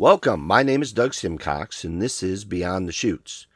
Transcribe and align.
Welcome. 0.00 0.46
My 0.46 0.62
name 0.62 0.80
is 0.80 0.92
Doug 0.92 1.12
Simcox, 1.12 1.82
and 1.82 2.00
this 2.00 2.22
is 2.22 2.44
Beyond 2.44 2.86
the 2.86 2.92
Chutes. 2.92 3.48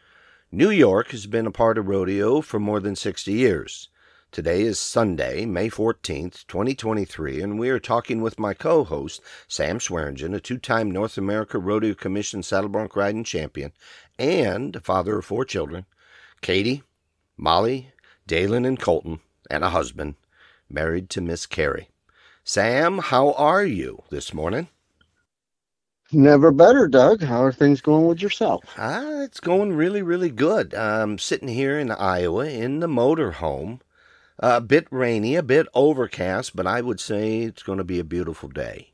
New 0.50 0.70
York 0.70 1.12
has 1.12 1.26
been 1.26 1.46
a 1.46 1.52
part 1.52 1.78
of 1.78 1.86
rodeo 1.86 2.40
for 2.40 2.58
more 2.58 2.80
than 2.80 2.96
60 2.96 3.32
years. 3.32 3.90
Today 4.32 4.62
is 4.62 4.76
Sunday, 4.76 5.46
May 5.46 5.70
14th, 5.70 6.44
2023, 6.48 7.40
and 7.40 7.60
we 7.60 7.70
are 7.70 7.78
talking 7.78 8.20
with 8.20 8.40
my 8.40 8.54
co 8.54 8.82
host, 8.82 9.20
Sam 9.46 9.78
Swearingen, 9.78 10.34
a 10.34 10.40
two 10.40 10.58
time 10.58 10.90
North 10.90 11.16
America 11.16 11.60
Rodeo 11.60 11.94
Commission 11.94 12.42
saddle 12.42 12.70
bronc 12.70 12.96
riding 12.96 13.22
champion 13.22 13.72
and 14.18 14.74
a 14.74 14.80
father 14.80 15.18
of 15.18 15.24
four 15.24 15.44
children 15.44 15.86
Katie, 16.40 16.82
Molly, 17.36 17.92
Dalen, 18.26 18.64
and 18.64 18.80
Colton, 18.80 19.20
and 19.48 19.62
a 19.62 19.70
husband, 19.70 20.16
married 20.68 21.08
to 21.10 21.20
Miss 21.20 21.46
Carrie. 21.46 21.90
Sam, 22.42 22.98
how 22.98 23.30
are 23.34 23.64
you 23.64 24.02
this 24.10 24.34
morning? 24.34 24.66
Never 26.14 26.50
better, 26.50 26.88
Doug. 26.88 27.22
How 27.22 27.42
are 27.42 27.52
things 27.52 27.80
going 27.80 28.06
with 28.06 28.20
yourself? 28.20 28.64
Ah, 28.76 29.22
it's 29.22 29.40
going 29.40 29.72
really, 29.72 30.02
really 30.02 30.28
good. 30.28 30.74
I'm 30.74 31.18
sitting 31.18 31.48
here 31.48 31.78
in 31.78 31.90
Iowa 31.90 32.46
in 32.46 32.80
the 32.80 32.86
motorhome. 32.86 33.80
A 34.38 34.60
bit 34.60 34.86
rainy, 34.90 35.36
a 35.36 35.42
bit 35.42 35.66
overcast, 35.72 36.54
but 36.54 36.66
I 36.66 36.82
would 36.82 37.00
say 37.00 37.42
it's 37.42 37.62
going 37.62 37.78
to 37.78 37.84
be 37.84 37.98
a 37.98 38.04
beautiful 38.04 38.48
day. 38.50 38.92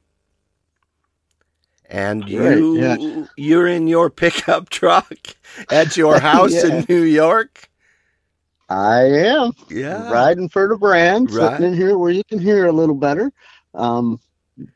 And 1.87 2.29
you, 2.29 2.79
yeah. 2.79 3.25
you're 3.37 3.67
in 3.67 3.89
your 3.89 4.11
pickup 4.11 4.69
truck 4.71 5.17
at 5.71 5.97
your 5.97 6.21
house 6.21 6.53
yeah. 6.53 6.67
in 6.67 6.87
New 6.89 7.03
York. 7.03 7.69
I 8.69 9.01
am. 9.01 9.53
Yeah. 9.71 10.13
Riding 10.13 10.51
for 10.51 10.69
the 10.69 10.77
brand, 10.77 11.31
right. 11.33 11.53
sitting 11.53 11.73
in 11.73 11.75
here 11.75 11.97
where 11.97 12.11
you 12.11 12.23
can 12.25 12.39
hear 12.39 12.67
a 12.67 12.73
little 12.73 12.95
better. 12.95 13.33
Um, 13.75 14.21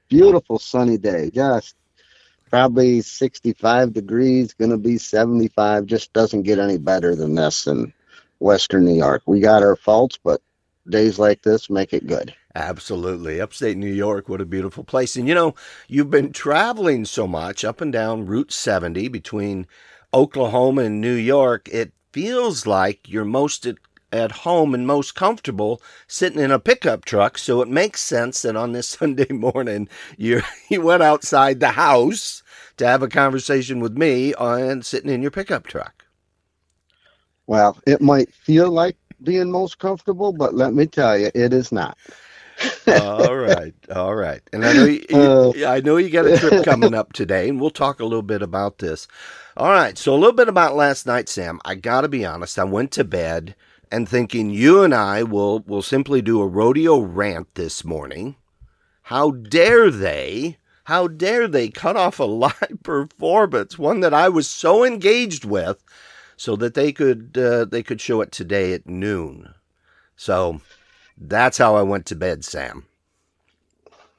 beautiful 0.09 0.59
sunny 0.59 0.97
day. 0.97 1.30
Just 1.30 1.74
probably 2.52 3.01
65 3.01 3.95
degrees, 3.95 4.52
going 4.52 4.70
to 4.70 4.77
be 4.77 4.98
75. 4.98 5.86
Just 5.86 6.12
doesn't 6.12 6.42
get 6.42 6.59
any 6.59 6.77
better 6.77 7.17
than 7.17 7.34
this 7.34 7.67
in 7.67 7.94
Western 8.41 8.84
New 8.84 8.94
York. 8.94 9.22
We 9.25 9.41
got 9.41 9.62
our 9.62 9.75
faults, 9.75 10.19
but 10.22 10.42
days 10.86 11.19
like 11.19 11.42
this 11.42 11.70
make 11.70 11.94
it 11.94 12.06
good. 12.06 12.34
Absolutely. 12.55 13.41
Upstate 13.41 13.78
New 13.78 13.91
York, 13.91 14.28
what 14.28 14.42
a 14.42 14.44
beautiful 14.44 14.84
place. 14.84 15.17
And 15.17 15.27
you 15.27 15.34
know, 15.34 15.55
you've 15.89 16.11
been 16.11 16.31
traveling 16.31 17.06
so 17.06 17.27
much 17.27 17.64
up 17.64 17.81
and 17.81 17.91
down 17.91 18.27
Route 18.27 18.53
70 18.53 19.09
between 19.09 19.66
Oklahoma 20.12 20.83
and 20.83 21.00
New 21.00 21.14
York. 21.14 21.70
It 21.72 21.92
feels 22.12 22.66
like 22.66 23.09
you're 23.09 23.25
most 23.25 23.64
at, 23.64 23.77
at 24.12 24.32
home 24.32 24.74
and 24.74 24.86
most 24.86 25.14
comfortable 25.14 25.80
sitting 26.06 26.41
in 26.41 26.50
a 26.50 26.58
pickup 26.58 27.05
truck. 27.05 27.38
So 27.38 27.62
it 27.62 27.68
makes 27.68 28.00
sense 28.02 28.42
that 28.42 28.56
on 28.56 28.72
this 28.72 28.88
Sunday 28.98 29.32
morning 29.32 29.88
you 30.16 30.42
you 30.69 30.80
went 30.82 31.02
outside 31.02 31.60
the 31.60 31.72
house 31.72 32.42
to 32.77 32.86
have 32.86 33.02
a 33.02 33.08
conversation 33.08 33.80
with 33.80 33.96
me 33.96 34.34
on 34.34 34.82
sitting 34.82 35.10
in 35.10 35.22
your 35.22 35.30
pickup 35.30 35.66
truck. 35.66 36.04
Well, 37.46 37.78
it 37.86 38.00
might 38.00 38.32
feel 38.32 38.70
like 38.70 38.96
being 39.22 39.50
most 39.50 39.78
comfortable, 39.78 40.32
but 40.32 40.54
let 40.54 40.74
me 40.74 40.86
tell 40.86 41.19
you, 41.19 41.30
it 41.34 41.52
is 41.52 41.72
not. 41.72 41.98
all 42.86 43.36
right, 43.36 43.74
all 43.94 44.14
right. 44.14 44.41
And 44.52 44.64
I 44.64 44.72
know 44.72 44.84
you, 44.84 45.04
uh, 45.12 45.52
I 45.66 45.80
know 45.80 45.97
you 45.97 46.10
got 46.10 46.26
a 46.26 46.38
trip 46.38 46.64
coming 46.64 46.94
up 46.94 47.12
today, 47.12 47.48
and 47.48 47.60
we'll 47.60 47.70
talk 47.70 48.00
a 48.00 48.04
little 48.04 48.22
bit 48.22 48.42
about 48.42 48.78
this. 48.78 49.08
All 49.56 49.70
right, 49.70 49.98
so 49.98 50.14
a 50.14 50.16
little 50.16 50.32
bit 50.32 50.48
about 50.48 50.76
last 50.76 51.06
night, 51.06 51.28
Sam. 51.28 51.60
I 51.64 51.74
got 51.74 52.02
to 52.02 52.08
be 52.08 52.24
honest. 52.24 52.58
I 52.58 52.64
went 52.64 52.91
to 52.92 53.04
bed 53.04 53.54
and 53.92 54.08
thinking 54.08 54.50
you 54.50 54.82
and 54.82 54.94
I 54.94 55.22
will 55.22 55.60
will 55.60 55.82
simply 55.82 56.22
do 56.22 56.40
a 56.40 56.46
rodeo 56.46 56.98
rant 56.98 57.54
this 57.54 57.84
morning. 57.84 58.36
How 59.02 59.30
dare 59.32 59.90
they 59.90 60.56
how 60.84 61.06
dare 61.06 61.46
they 61.46 61.68
cut 61.68 61.96
off 61.96 62.18
a 62.18 62.24
live 62.44 62.78
performance, 62.82 63.78
one 63.78 64.00
that 64.00 64.14
I 64.14 64.30
was 64.30 64.48
so 64.48 64.82
engaged 64.82 65.44
with, 65.44 65.84
so 66.36 66.56
that 66.56 66.74
they 66.74 66.90
could 66.90 67.36
uh, 67.38 67.66
they 67.66 67.82
could 67.82 68.00
show 68.00 68.22
it 68.22 68.32
today 68.32 68.72
at 68.72 68.86
noon. 68.86 69.54
So 70.16 70.62
that's 71.19 71.58
how 71.58 71.76
I 71.76 71.82
went 71.82 72.06
to 72.06 72.16
bed, 72.16 72.44
Sam. 72.44 72.86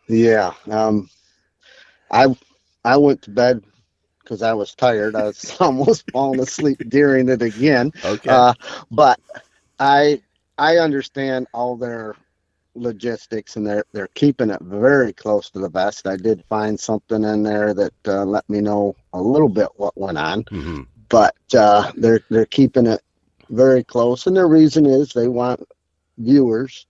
Yeah, 0.07 0.53
um, 0.69 1.09
I 2.11 2.35
I 2.85 2.97
went 2.97 3.23
to 3.23 3.31
bed 3.31 3.63
because 4.21 4.43
I 4.43 4.53
was 4.53 4.75
tired. 4.75 5.15
I 5.15 5.23
was 5.23 5.57
almost 5.59 6.09
falling 6.11 6.39
asleep 6.39 6.83
during 6.89 7.27
it 7.27 7.41
again. 7.41 7.91
Okay, 8.05 8.29
uh, 8.29 8.53
but 8.91 9.19
I 9.79 10.21
I 10.57 10.77
understand 10.77 11.47
all 11.53 11.75
their 11.75 12.15
logistics 12.75 13.55
and 13.55 13.65
they're 13.65 13.85
they're 13.91 14.09
keeping 14.15 14.49
it 14.49 14.61
very 14.61 15.13
close 15.13 15.49
to 15.51 15.59
the 15.59 15.69
vest. 15.69 16.07
I 16.07 16.17
did 16.17 16.43
find 16.49 16.79
something 16.79 17.23
in 17.23 17.43
there 17.43 17.73
that 17.73 17.93
uh, 18.07 18.25
let 18.25 18.49
me 18.49 18.61
know 18.61 18.95
a 19.13 19.21
little 19.21 19.49
bit 19.49 19.69
what 19.75 19.97
went 19.97 20.17
on, 20.17 20.43
mm-hmm. 20.45 20.81
but 21.09 21.35
uh, 21.55 21.91
they're 21.95 22.21
they're 22.29 22.45
keeping 22.45 22.87
it 22.87 23.01
very 23.49 23.83
close, 23.83 24.27
and 24.27 24.35
their 24.35 24.47
reason 24.47 24.85
is 24.85 25.13
they 25.13 25.27
want 25.27 25.67
viewers, 26.17 26.85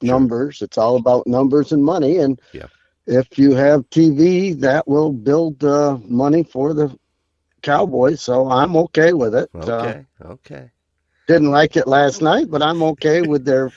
sure. 0.00 0.08
numbers. 0.08 0.62
It's 0.62 0.78
all 0.78 0.96
about 0.96 1.26
numbers 1.26 1.72
and 1.72 1.84
money, 1.84 2.18
and 2.18 2.40
yeah. 2.52 2.66
if 3.06 3.38
you 3.38 3.54
have 3.54 3.88
TV, 3.90 4.58
that 4.60 4.86
will 4.88 5.12
build 5.12 5.62
uh, 5.64 5.98
money 6.04 6.42
for 6.42 6.74
the 6.74 6.96
Cowboys. 7.62 8.22
So 8.22 8.48
I'm 8.48 8.76
okay 8.76 9.12
with 9.12 9.34
it. 9.34 9.50
Okay, 9.54 10.06
okay. 10.24 10.70
Didn't 11.26 11.50
like 11.50 11.76
it 11.76 11.86
last 11.88 12.22
night, 12.22 12.50
but 12.50 12.62
I'm 12.62 12.82
okay 12.82 13.22
with 13.22 13.44
their 13.44 13.72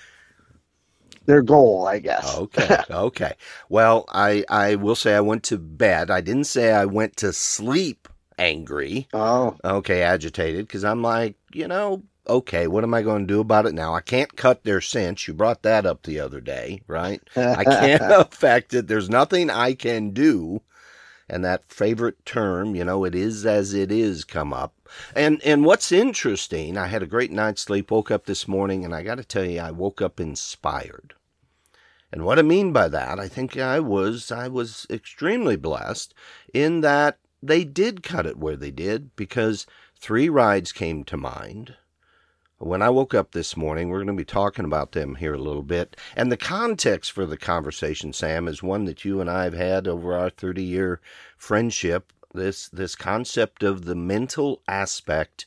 their 1.26 1.42
goal, 1.42 1.88
I 1.88 2.00
guess. 2.00 2.38
Okay. 2.38 2.78
Okay. 2.90 3.34
Well, 3.70 4.06
I 4.10 4.44
I 4.50 4.76
will 4.76 4.96
say 4.96 5.16
I 5.16 5.22
went 5.22 5.44
to 5.44 5.58
bed. 5.58 6.10
I 6.12 6.22
didn't 6.22 6.46
say 6.46 6.72
I 6.74 6.86
went 6.86 7.16
to 7.18 7.34
sleep 7.34 8.08
angry. 8.38 9.08
Oh. 9.14 9.56
Okay, 9.64 10.02
agitated 10.02 10.68
because 10.68 10.84
I'm 10.84 11.02
like, 11.04 11.36
you 11.54 11.68
know, 11.68 12.04
okay, 12.28 12.68
what 12.68 12.84
am 12.84 12.94
I 12.94 13.02
going 13.02 13.28
to 13.28 13.34
do 13.34 13.42
about 13.42 13.66
it 13.66 13.74
now? 13.76 13.94
I 13.94 14.02
can't 14.02 14.36
cut 14.36 14.64
their 14.64 14.81
cinch. 14.81 15.28
You 15.28 15.34
brought 15.34 15.64
that 15.64 15.86
up 15.86 16.04
the 16.04 16.20
other 16.20 16.42
day, 16.42 16.81
right? 16.88 17.22
I 17.36 17.64
can't 17.64 18.02
affect 18.12 18.74
it. 18.74 18.88
There's 18.88 19.10
nothing 19.10 19.50
I 19.50 19.74
can 19.74 20.12
do. 20.12 20.62
And 21.30 21.46
that 21.46 21.66
favorite 21.66 22.26
term, 22.26 22.76
you 22.76 22.84
know, 22.84 23.06
it 23.06 23.14
is 23.14 23.46
as 23.46 23.74
it 23.74 23.92
is 23.92 24.24
come 24.24 24.54
up. 24.54 24.74
And 25.16 25.42
and 25.44 25.64
what's 25.64 25.92
interesting, 25.92 26.78
I 26.78 26.88
had 26.88 27.04
a 27.04 27.08
great 27.08 27.32
night's 27.32 27.62
sleep, 27.62 27.92
woke 27.92 28.10
up 28.10 28.26
this 28.26 28.48
morning, 28.48 28.84
and 28.84 28.96
I 28.96 29.04
got 29.04 29.16
to 29.16 29.24
tell 29.24 29.46
you, 29.46 29.60
I 29.60 29.72
woke 29.72 30.02
up 30.02 30.20
inspired. 30.20 31.14
And 32.12 32.26
what 32.26 32.40
I 32.40 32.42
mean 32.42 32.74
by 32.74 32.88
that, 32.88 33.20
I 33.20 33.28
think 33.28 33.58
I 33.58 33.80
was 33.80 34.32
I 34.32 34.48
was 34.48 34.88
extremely 34.90 35.56
blessed 35.56 36.14
in 36.54 36.82
that 36.82 37.20
they 37.42 37.64
did 37.64 38.04
cut 38.04 38.26
it 38.26 38.38
where 38.38 38.58
they 38.58 38.72
did 38.72 39.16
because 39.16 39.68
three 39.96 40.30
rides 40.30 40.72
came 40.72 41.04
to 41.06 41.18
mind. 41.18 41.76
When 42.59 42.81
I 42.81 42.90
woke 42.90 43.14
up 43.14 43.31
this 43.31 43.56
morning, 43.56 43.88
we're 43.88 44.00
going 44.03 44.08
to 44.08 44.14
be 44.14 44.25
talking 44.25 44.66
about 44.66 44.92
them 44.92 45.16
here 45.16 45.34
a 45.34 45.38
little 45.38 45.64
bit. 45.64 45.96
And 46.14 46.30
the 46.30 46.36
context 46.36 47.14
for 47.14 47.25
the 47.25 47.38
conversation, 47.38 48.12
Sam, 48.12 48.50
is 48.50 48.62
one 48.62 48.84
that 48.84 49.06
you 49.06 49.22
and 49.22 49.30
I 49.30 49.46
have 49.46 49.53
had 49.53 49.88
over 49.88 50.14
our 50.14 50.30
30 50.30 50.62
year 50.62 51.00
friendship. 51.38 52.12
This, 52.34 52.68
this 52.68 52.96
concept 52.96 53.64
of 53.64 53.86
the 53.86 53.96
mental 53.96 54.62
aspect 54.68 55.46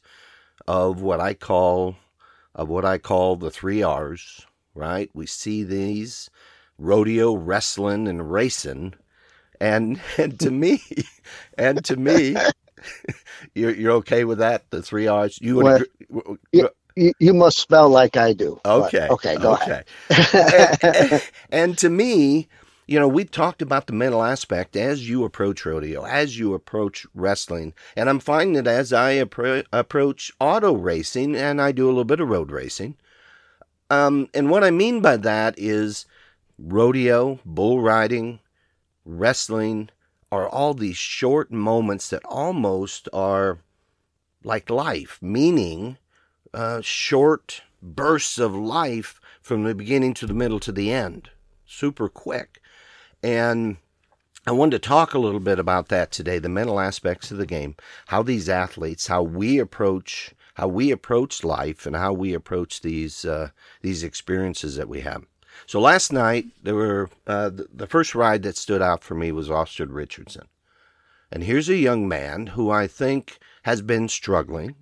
of 0.67 1.03
what 1.03 1.21
I 1.21 1.35
call, 1.35 1.97
of 2.55 2.71
what 2.71 2.87
I 2.87 2.97
call 2.97 3.37
the 3.37 3.51
three 3.51 3.83
R's, 3.83 4.47
right? 4.75 5.11
We 5.13 5.27
see 5.27 5.65
these 5.65 6.31
rodeo, 6.79 7.35
wrestling, 7.35 8.09
and 8.09 8.33
racing. 8.33 8.95
And 9.61 10.01
and 10.17 10.41
to 10.41 10.51
me, 10.51 10.83
and 11.59 11.85
to 11.85 11.97
me, 11.97 12.37
you're 13.55 13.75
you're 13.75 13.93
okay 13.93 14.25
with 14.25 14.39
that? 14.39 14.71
The 14.71 14.83
three 14.83 15.07
R's. 15.07 15.39
You 15.41 15.57
would. 15.57 15.87
Well, 16.09 16.39
agree, 16.53 16.69
you, 16.97 17.13
you 17.19 17.35
must 17.35 17.59
spell 17.59 17.89
like 17.89 18.17
I 18.17 18.33
do. 18.33 18.61
Okay. 18.65 19.09
okay. 19.09 19.37
Go 19.37 19.55
okay. 19.55 19.83
ahead. 20.11 20.83
and, 20.83 21.23
and 21.51 21.79
to 21.79 21.89
me, 21.91 22.49
you 22.87 22.99
know, 22.99 23.09
we've 23.09 23.31
talked 23.31 23.63
about 23.63 23.87
the 23.87 23.93
mental 23.93 24.23
aspect 24.23 24.77
as 24.77 25.09
you 25.09 25.25
approach 25.25 25.65
rodeo, 25.65 26.05
as 26.05 26.39
you 26.39 26.53
approach 26.55 27.07
wrestling. 27.15 27.73
And 27.97 28.09
I'm 28.09 28.21
finding 28.21 28.63
that 28.63 28.67
as 28.67 28.93
I 28.93 29.15
appro- 29.15 29.65
approach 29.73 30.33
auto 30.41 30.75
racing, 30.75 31.37
and 31.37 31.61
I 31.61 31.73
do 31.73 31.87
a 31.87 31.89
little 31.89 32.05
bit 32.05 32.21
of 32.21 32.29
road 32.29 32.51
racing. 32.51 32.97
Um, 33.89 34.29
and 34.35 34.51
what 34.51 34.65
I 34.65 34.71
mean 34.71 35.01
by 35.01 35.17
that 35.19 35.55
is 35.59 36.07
rodeo, 36.59 37.39
bull 37.45 37.81
riding, 37.81 38.41
wrestling 39.05 39.91
are 40.31 40.49
all 40.49 40.75
these 40.75 40.97
short 40.97 41.53
moments 41.53 42.09
that 42.11 42.25
almost 42.25 43.09
are 43.13 43.59
like 44.43 44.71
life, 44.71 45.19
meaning 45.21 45.99
uh, 46.55 46.81
short 46.81 47.63
bursts 47.83 48.39
of 48.39 48.55
life 48.55 49.21
from 49.41 49.65
the 49.65 49.75
beginning 49.75 50.15
to 50.15 50.27
the 50.27 50.35
middle 50.35 50.61
to 50.61 50.73
the 50.73 50.93
end, 50.93 51.31
super 51.67 52.09
quick. 52.09 52.61
And 53.23 53.77
I 54.47 54.53
wanted 54.53 54.83
to 54.83 54.89
talk 54.89 55.15
a 55.15 55.19
little 55.19 55.41
bit 55.41 55.59
about 55.59 55.89
that 55.89 56.11
today, 56.11 56.39
the 56.39 56.49
mental 56.49 56.81
aspects 56.81 57.31
of 57.31 57.39
the 57.39 57.47
game, 57.47 57.77
how 58.07 58.23
these 58.23 58.49
athletes, 58.49 59.07
how 59.07 59.23
we 59.23 59.59
approach, 59.59 60.35
how 60.55 60.69
we 60.69 60.91
approach 60.91 61.45
life, 61.45 61.87
and 61.87 61.95
how 61.95 62.13
we 62.13 62.35
approach 62.35 62.81
these 62.81 63.25
uh, 63.25 63.51
these 63.83 64.03
experiences 64.03 64.77
that 64.77 64.89
we 64.89 65.01
have. 65.01 65.25
So 65.67 65.81
last 65.81 66.13
night 66.13 66.47
there 66.63 66.75
were 66.75 67.11
uh, 67.27 67.51
the, 67.51 67.69
the, 67.73 67.87
first 67.87 68.15
ride 68.15 68.43
that 68.43 68.57
stood 68.57 68.83
out 68.83 69.05
for 69.05 69.15
me 69.15 69.31
was 69.31 69.51
Austin 69.51 69.93
Richardson, 69.93 70.49
And 71.31 71.45
here's 71.45 71.69
a 71.69 71.77
young 71.77 72.09
man 72.09 72.49
who 72.49 72.71
I 72.71 72.87
think 72.87 73.39
has 73.63 73.81
been 73.81 74.09
struggling, 74.09 74.75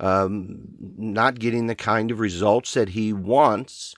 um, 0.00 0.62
not 0.96 1.38
getting 1.38 1.66
the 1.66 1.74
kind 1.74 2.10
of 2.10 2.18
results 2.18 2.74
that 2.74 2.90
he 2.90 3.12
wants. 3.12 3.94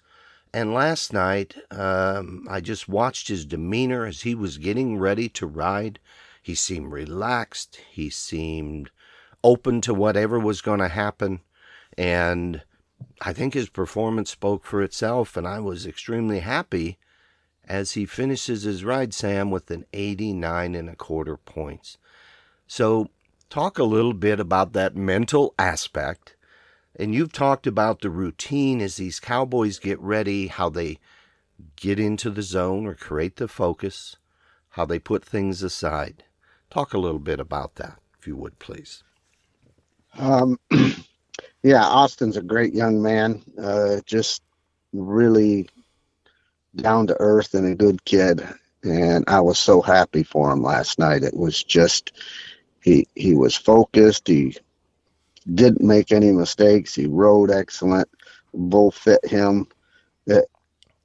And 0.52 0.75
last 0.75 1.12
night, 1.12 1.54
um, 1.70 2.46
I 2.50 2.60
just 2.60 2.88
watched 2.88 3.28
his 3.28 3.46
demeanor 3.46 4.04
as 4.04 4.22
he 4.22 4.34
was 4.34 4.58
getting 4.58 4.99
ready 4.99 5.28
to 5.31 5.46
ride. 5.46 5.99
He 6.43 6.54
seemed 6.54 6.93
relaxed. 6.93 7.81
He 7.90 8.10
seemed 8.10 8.90
open 9.44 9.81
to 9.82 9.94
whatever 9.94 10.38
was 10.38 10.60
going 10.60 10.81
to 10.81 10.88
happen. 10.88 11.40
And 11.96 12.62
I 13.20 13.32
think 13.32 13.54
his 13.54 13.69
performance 13.69 14.31
spoke 14.31 14.64
for 14.64 14.82
itself. 14.82 15.37
And 15.37 15.46
I 15.46 15.60
was 15.60 15.87
extremely 15.87 16.40
happy 16.40 16.99
as 17.66 17.93
he 17.93 18.04
finishes 18.04 18.64
his 18.64 18.84
ride, 18.84 19.14
Sam, 19.14 19.50
with 19.50 19.70
an 19.70 19.87
89 19.93 20.75
and 20.75 20.90
a 20.90 20.96
quarter 20.96 21.37
points. 21.37 21.96
So, 22.66 23.08
talk 23.52 23.78
a 23.78 23.84
little 23.84 24.14
bit 24.14 24.40
about 24.40 24.72
that 24.72 24.96
mental 24.96 25.54
aspect. 25.58 26.37
And 26.96 27.14
you've 27.14 27.34
talked 27.34 27.66
about 27.66 28.00
the 28.00 28.08
routine 28.08 28.81
as 28.81 28.96
these 28.96 29.20
cowboys 29.20 29.78
get 29.78 30.00
ready, 30.00 30.46
how 30.46 30.70
they 30.70 30.99
get 31.76 32.00
into 32.00 32.31
the 32.31 32.40
zone 32.40 32.87
or 32.87 32.94
create 32.94 33.37
the 33.37 33.49
focus, 33.49 34.16
how 34.70 34.87
they 34.87 34.99
put 34.99 35.22
things 35.22 35.62
aside. 35.62 36.25
Talk 36.70 36.94
a 36.94 36.99
little 36.99 37.19
bit 37.19 37.38
about 37.38 37.75
that, 37.75 37.99
if 38.19 38.26
you 38.26 38.37
would, 38.37 38.58
please. 38.58 39.04
Um, 40.19 40.58
yeah, 41.62 41.84
Austin's 41.84 42.38
a 42.38 42.43
great 42.43 42.72
young 42.72 43.02
man. 43.02 43.43
Uh, 43.62 44.00
just 44.06 44.43
really 44.94 45.69
down 46.76 47.06
to 47.08 47.16
earth 47.20 47.52
and 47.52 47.66
a 47.66 47.75
good 47.75 48.02
kid. 48.06 48.49
And 48.82 49.25
I 49.28 49.40
was 49.40 49.58
so 49.58 49.82
happy 49.82 50.22
for 50.22 50.50
him 50.50 50.62
last 50.62 50.99
night. 50.99 51.22
It 51.22 51.37
was 51.37 51.62
just 51.62 52.12
he 52.82 53.06
he 53.14 53.34
was 53.34 53.56
focused. 53.56 54.29
He 54.29 54.56
didn't 55.55 55.87
make 55.87 56.12
any 56.12 56.32
mistakes. 56.32 56.94
He 56.94 57.06
rode 57.06 57.50
excellent. 57.50 58.08
Bull 58.52 58.90
fit 58.90 59.25
him. 59.25 59.67
It 60.26 60.44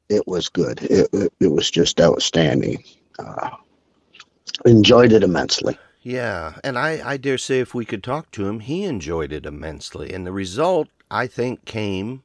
it 0.09 0.27
was 0.27 0.49
good. 0.49 0.81
It 0.83 1.09
it, 1.13 1.33
it 1.39 1.51
was 1.51 1.71
just 1.71 2.01
outstanding. 2.01 2.83
Uh, 3.19 3.49
enjoyed 4.65 5.13
it 5.13 5.23
immensely. 5.23 5.77
Yeah, 6.01 6.53
and 6.63 6.77
I, 6.77 7.01
I 7.03 7.17
dare 7.17 7.37
say 7.37 7.59
if 7.59 7.73
we 7.73 7.83
could 7.83 8.03
talk 8.03 8.31
to 8.31 8.47
him, 8.47 8.61
he 8.61 8.83
enjoyed 8.83 9.33
it 9.33 9.45
immensely. 9.45 10.13
And 10.13 10.25
the 10.25 10.31
result, 10.31 10.87
I 11.11 11.27
think, 11.27 11.65
came 11.65 12.23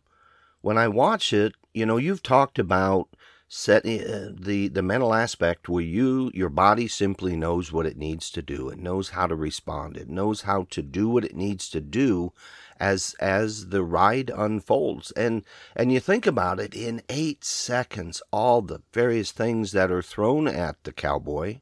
when 0.60 0.78
I 0.78 0.86
watch 0.86 1.32
it. 1.32 1.54
You 1.74 1.86
know, 1.86 1.96
you've 1.96 2.22
talked 2.22 2.58
about 2.60 3.08
set 3.54 3.84
uh, 3.84 4.30
the 4.32 4.68
the 4.68 4.80
mental 4.80 5.12
aspect 5.12 5.68
where 5.68 5.84
you 5.84 6.30
your 6.32 6.48
body 6.48 6.88
simply 6.88 7.36
knows 7.36 7.70
what 7.70 7.84
it 7.84 7.98
needs 7.98 8.30
to 8.30 8.40
do. 8.40 8.70
It 8.70 8.78
knows 8.78 9.10
how 9.10 9.26
to 9.26 9.36
respond. 9.36 9.98
It 9.98 10.08
knows 10.08 10.42
how 10.42 10.66
to 10.70 10.80
do 10.80 11.10
what 11.10 11.26
it 11.26 11.36
needs 11.36 11.68
to 11.68 11.82
do 11.82 12.32
as 12.80 13.14
as 13.20 13.68
the 13.68 13.82
ride 13.84 14.30
unfolds. 14.34 15.10
And 15.10 15.44
and 15.76 15.92
you 15.92 16.00
think 16.00 16.26
about 16.26 16.60
it 16.60 16.74
in 16.74 17.02
8 17.10 17.44
seconds 17.44 18.22
all 18.30 18.62
the 18.62 18.80
various 18.90 19.32
things 19.32 19.72
that 19.72 19.90
are 19.90 20.00
thrown 20.00 20.48
at 20.48 20.82
the 20.84 20.92
cowboy 20.92 21.60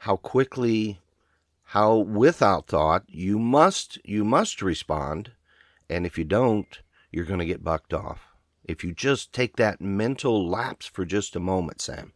how 0.00 0.16
quickly 0.16 1.00
how 1.70 1.96
without 1.96 2.66
thought 2.66 3.04
you 3.08 3.38
must 3.38 3.98
you 4.04 4.22
must 4.22 4.60
respond. 4.60 5.30
And 5.88 6.04
if 6.04 6.18
you 6.18 6.24
don't 6.24 6.82
you're 7.10 7.24
going 7.24 7.40
to 7.40 7.46
get 7.46 7.64
bucked 7.64 7.94
off 7.94 8.35
if 8.66 8.84
you 8.84 8.92
just 8.92 9.32
take 9.32 9.56
that 9.56 9.80
mental 9.80 10.48
lapse 10.48 10.86
for 10.86 11.04
just 11.04 11.36
a 11.36 11.40
moment, 11.40 11.80
Sam? 11.80 12.12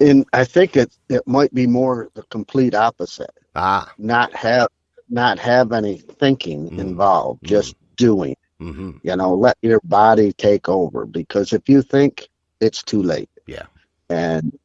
And 0.00 0.26
I 0.32 0.44
think 0.44 0.76
it 0.76 0.96
it 1.08 1.26
might 1.26 1.54
be 1.54 1.66
more 1.66 2.10
the 2.14 2.22
complete 2.24 2.74
opposite. 2.74 3.30
Ah, 3.54 3.92
not 3.98 4.34
have 4.34 4.68
not 5.08 5.38
have 5.38 5.72
any 5.72 5.98
thinking 5.98 6.66
mm-hmm. 6.66 6.80
involved, 6.80 7.42
mm-hmm. 7.42 7.54
just 7.54 7.76
doing. 7.96 8.36
Mm-hmm. 8.60 8.92
You 9.02 9.16
know, 9.16 9.34
let 9.34 9.56
your 9.62 9.80
body 9.84 10.32
take 10.32 10.68
over 10.68 11.06
because 11.06 11.52
if 11.52 11.68
you 11.68 11.82
think, 11.82 12.28
it's 12.60 12.82
too 12.82 13.02
late. 13.02 13.30
Yeah. 13.46 13.66
And 14.08 14.58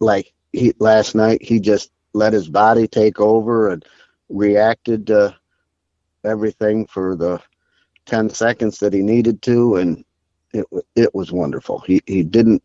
like 0.00 0.32
he 0.52 0.74
last 0.78 1.14
night, 1.14 1.42
he 1.42 1.58
just 1.58 1.90
let 2.12 2.32
his 2.32 2.48
body 2.48 2.86
take 2.86 3.20
over 3.20 3.70
and 3.70 3.84
reacted 4.28 5.06
to 5.08 5.36
everything 6.24 6.86
for 6.86 7.16
the 7.16 7.40
10 8.08 8.30
seconds 8.30 8.78
that 8.78 8.94
he 8.94 9.02
needed 9.02 9.40
to 9.42 9.76
and 9.76 10.04
it 10.52 10.66
it 10.96 11.14
was 11.14 11.30
wonderful 11.30 11.78
he 11.80 12.00
he 12.06 12.22
didn't 12.24 12.62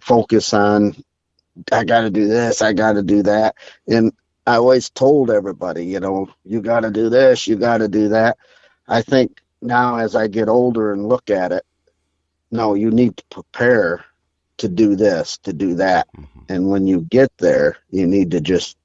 focus 0.00 0.54
on 0.54 0.94
i 1.72 1.84
got 1.84 2.02
to 2.02 2.10
do 2.10 2.28
this 2.28 2.62
i 2.62 2.72
got 2.72 2.92
to 2.92 3.02
do 3.02 3.20
that 3.22 3.56
and 3.88 4.12
i 4.46 4.54
always 4.54 4.88
told 4.90 5.28
everybody 5.28 5.84
you 5.84 5.98
know 5.98 6.28
you 6.44 6.62
got 6.62 6.80
to 6.80 6.90
do 6.90 7.10
this 7.10 7.48
you 7.48 7.56
got 7.56 7.78
to 7.78 7.88
do 7.88 8.08
that 8.08 8.38
i 8.86 9.02
think 9.02 9.40
now 9.60 9.96
as 9.96 10.14
i 10.14 10.28
get 10.28 10.48
older 10.48 10.92
and 10.92 11.08
look 11.08 11.28
at 11.28 11.50
it 11.50 11.66
no 12.52 12.74
you 12.74 12.92
need 12.92 13.16
to 13.16 13.24
prepare 13.28 14.04
to 14.56 14.68
do 14.68 14.94
this 14.94 15.36
to 15.38 15.52
do 15.52 15.74
that 15.74 16.06
mm-hmm. 16.16 16.40
and 16.48 16.70
when 16.70 16.86
you 16.86 17.00
get 17.10 17.36
there 17.38 17.76
you 17.90 18.06
need 18.06 18.30
to 18.30 18.40
just 18.40 18.76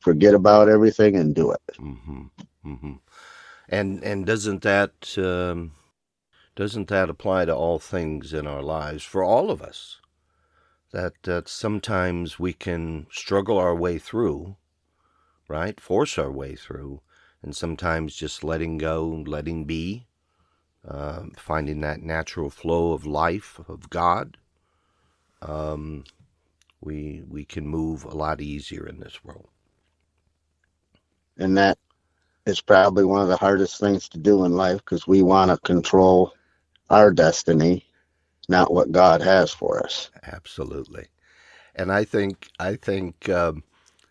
forget 0.00 0.34
about 0.34 0.68
everything 0.68 1.16
and 1.16 1.34
do 1.34 1.50
it 1.50 1.62
mm-hmm. 1.78 2.26
Mm-hmm. 2.66 2.92
And 3.72 4.02
and 4.02 4.26
doesn't 4.26 4.62
that 4.62 5.16
um, 5.16 5.72
doesn't 6.56 6.88
that 6.88 7.08
apply 7.08 7.44
to 7.44 7.54
all 7.54 7.78
things 7.78 8.34
in 8.34 8.44
our 8.46 8.62
lives 8.62 9.04
for 9.04 9.22
all 9.22 9.48
of 9.48 9.62
us? 9.62 10.00
That 10.90 11.12
that 11.22 11.48
sometimes 11.48 12.36
we 12.40 12.52
can 12.52 13.06
struggle 13.12 13.58
our 13.58 13.74
way 13.74 13.98
through, 13.98 14.56
right? 15.46 15.80
Force 15.80 16.18
our 16.18 16.32
way 16.32 16.56
through, 16.56 17.00
and 17.44 17.54
sometimes 17.54 18.16
just 18.16 18.42
letting 18.42 18.76
go, 18.76 19.22
letting 19.24 19.66
be, 19.66 20.08
uh, 20.86 21.26
finding 21.36 21.80
that 21.82 22.02
natural 22.02 22.50
flow 22.50 22.92
of 22.92 23.06
life 23.06 23.60
of 23.68 23.88
God. 23.88 24.36
Um, 25.42 26.02
we 26.80 27.22
we 27.28 27.44
can 27.44 27.68
move 27.68 28.04
a 28.04 28.16
lot 28.16 28.40
easier 28.40 28.84
in 28.84 28.98
this 28.98 29.22
world. 29.22 29.48
And 31.38 31.56
that 31.56 31.78
is 32.46 32.60
probably 32.60 33.04
one 33.04 33.22
of 33.22 33.28
the 33.28 33.36
hardest 33.36 33.80
things 33.80 34.08
to 34.10 34.18
do 34.18 34.44
in 34.44 34.54
life 34.56 34.78
because 34.78 35.06
we 35.06 35.22
want 35.22 35.50
to 35.50 35.58
control 35.58 36.34
our 36.90 37.12
destiny, 37.12 37.86
not 38.48 38.72
what 38.72 38.92
God 38.92 39.22
has 39.22 39.52
for 39.52 39.84
us. 39.84 40.10
Absolutely, 40.24 41.08
and 41.74 41.92
I 41.92 42.04
think 42.04 42.48
I 42.60 42.76
think 42.76 43.28
um, 43.30 43.64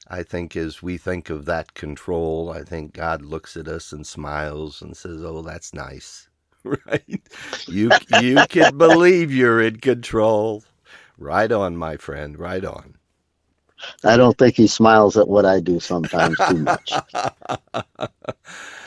I 0.08 0.24
think 0.24 0.56
as 0.58 0.84
we 0.84 0.98
think 0.98 1.30
of 1.32 1.46
that 1.46 1.74
control, 1.76 2.52
I 2.52 2.64
think 2.64 2.94
God 2.94 3.24
looks 3.24 3.58
at 3.58 3.68
us 3.70 3.94
and 3.94 4.08
smiles 4.08 4.82
and 4.84 4.98
says, 4.98 5.24
"Oh, 5.24 5.44
that's 5.44 5.74
nice." 5.74 6.30
Right? 6.66 7.22
You 7.68 7.98
you 8.10 8.46
can 8.46 8.78
believe 8.80 9.32
you're 9.34 9.62
in 9.62 9.78
control. 9.78 10.64
Right 11.18 11.52
on, 11.52 11.78
my 11.78 11.98
friend. 11.98 12.40
Right 12.40 12.66
on. 12.66 12.99
I 14.04 14.18
don't 14.18 14.38
think 14.38 14.56
he 14.56 14.68
smiles 14.68 15.18
at 15.18 15.28
what 15.28 15.46
I 15.46 15.60
do 15.60 15.80
sometimes 15.80 16.38
too 16.50 16.58
much. 16.58 16.94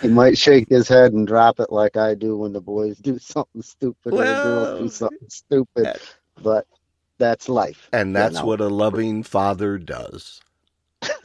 he 0.01 0.09
might 0.09 0.39
shake 0.39 0.69
his 0.69 0.89
head 0.89 1.13
and 1.13 1.27
drop 1.27 1.61
it 1.61 1.73
like 1.73 1.97
I 1.97 2.15
do 2.15 2.37
when 2.37 2.53
the 2.53 2.61
boys 2.61 2.99
do 2.99 3.19
something 3.19 3.63
stupid 3.63 4.13
well, 4.13 4.23
or 4.23 4.25
the 4.25 4.43
girls 4.43 4.81
do 4.81 4.89
something 4.89 5.29
stupid. 5.29 5.97
But 6.43 6.67
that's 7.19 7.49
life. 7.49 7.89
And 7.93 8.15
that's 8.17 8.35
you 8.35 8.41
know? 8.41 8.47
what 8.47 8.61
a 8.61 8.69
loving 8.69 9.23
father 9.23 9.79
does. 9.79 10.41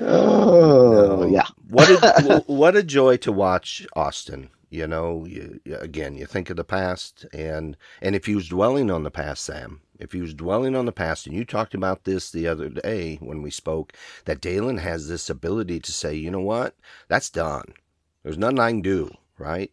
oh, 0.00 1.26
yeah. 1.30 1.46
What 1.68 1.90
a, 1.90 2.42
what 2.46 2.76
a 2.76 2.82
joy 2.82 3.16
to 3.18 3.32
watch 3.32 3.86
Austin. 3.94 4.50
You 4.70 4.86
know, 4.86 5.24
you, 5.26 5.60
again, 5.66 6.16
you 6.16 6.26
think 6.26 6.48
of 6.48 6.56
the 6.56 6.64
past, 6.64 7.26
and 7.32 7.76
and 8.00 8.14
if 8.14 8.26
he 8.26 8.36
was 8.36 8.48
dwelling 8.48 8.88
on 8.88 9.02
the 9.02 9.10
past, 9.10 9.42
Sam, 9.44 9.80
if 10.00 10.12
he 10.12 10.20
was 10.20 10.34
dwelling 10.34 10.74
on 10.74 10.86
the 10.86 10.92
past, 10.92 11.26
and 11.26 11.36
you 11.36 11.44
talked 11.44 11.74
about 11.74 12.04
this 12.04 12.30
the 12.30 12.48
other 12.48 12.68
day 12.68 13.16
when 13.20 13.42
we 13.42 13.50
spoke, 13.50 13.92
that 14.24 14.40
Dalen 14.40 14.78
has 14.78 15.08
this 15.08 15.30
ability 15.30 15.78
to 15.80 15.92
say, 15.92 16.14
you 16.14 16.30
know 16.30 16.40
what, 16.40 16.74
that's 17.08 17.30
done. 17.30 17.74
There's 18.22 18.38
nothing 18.38 18.58
I 18.58 18.70
can 18.70 18.82
do, 18.82 19.10
right? 19.38 19.70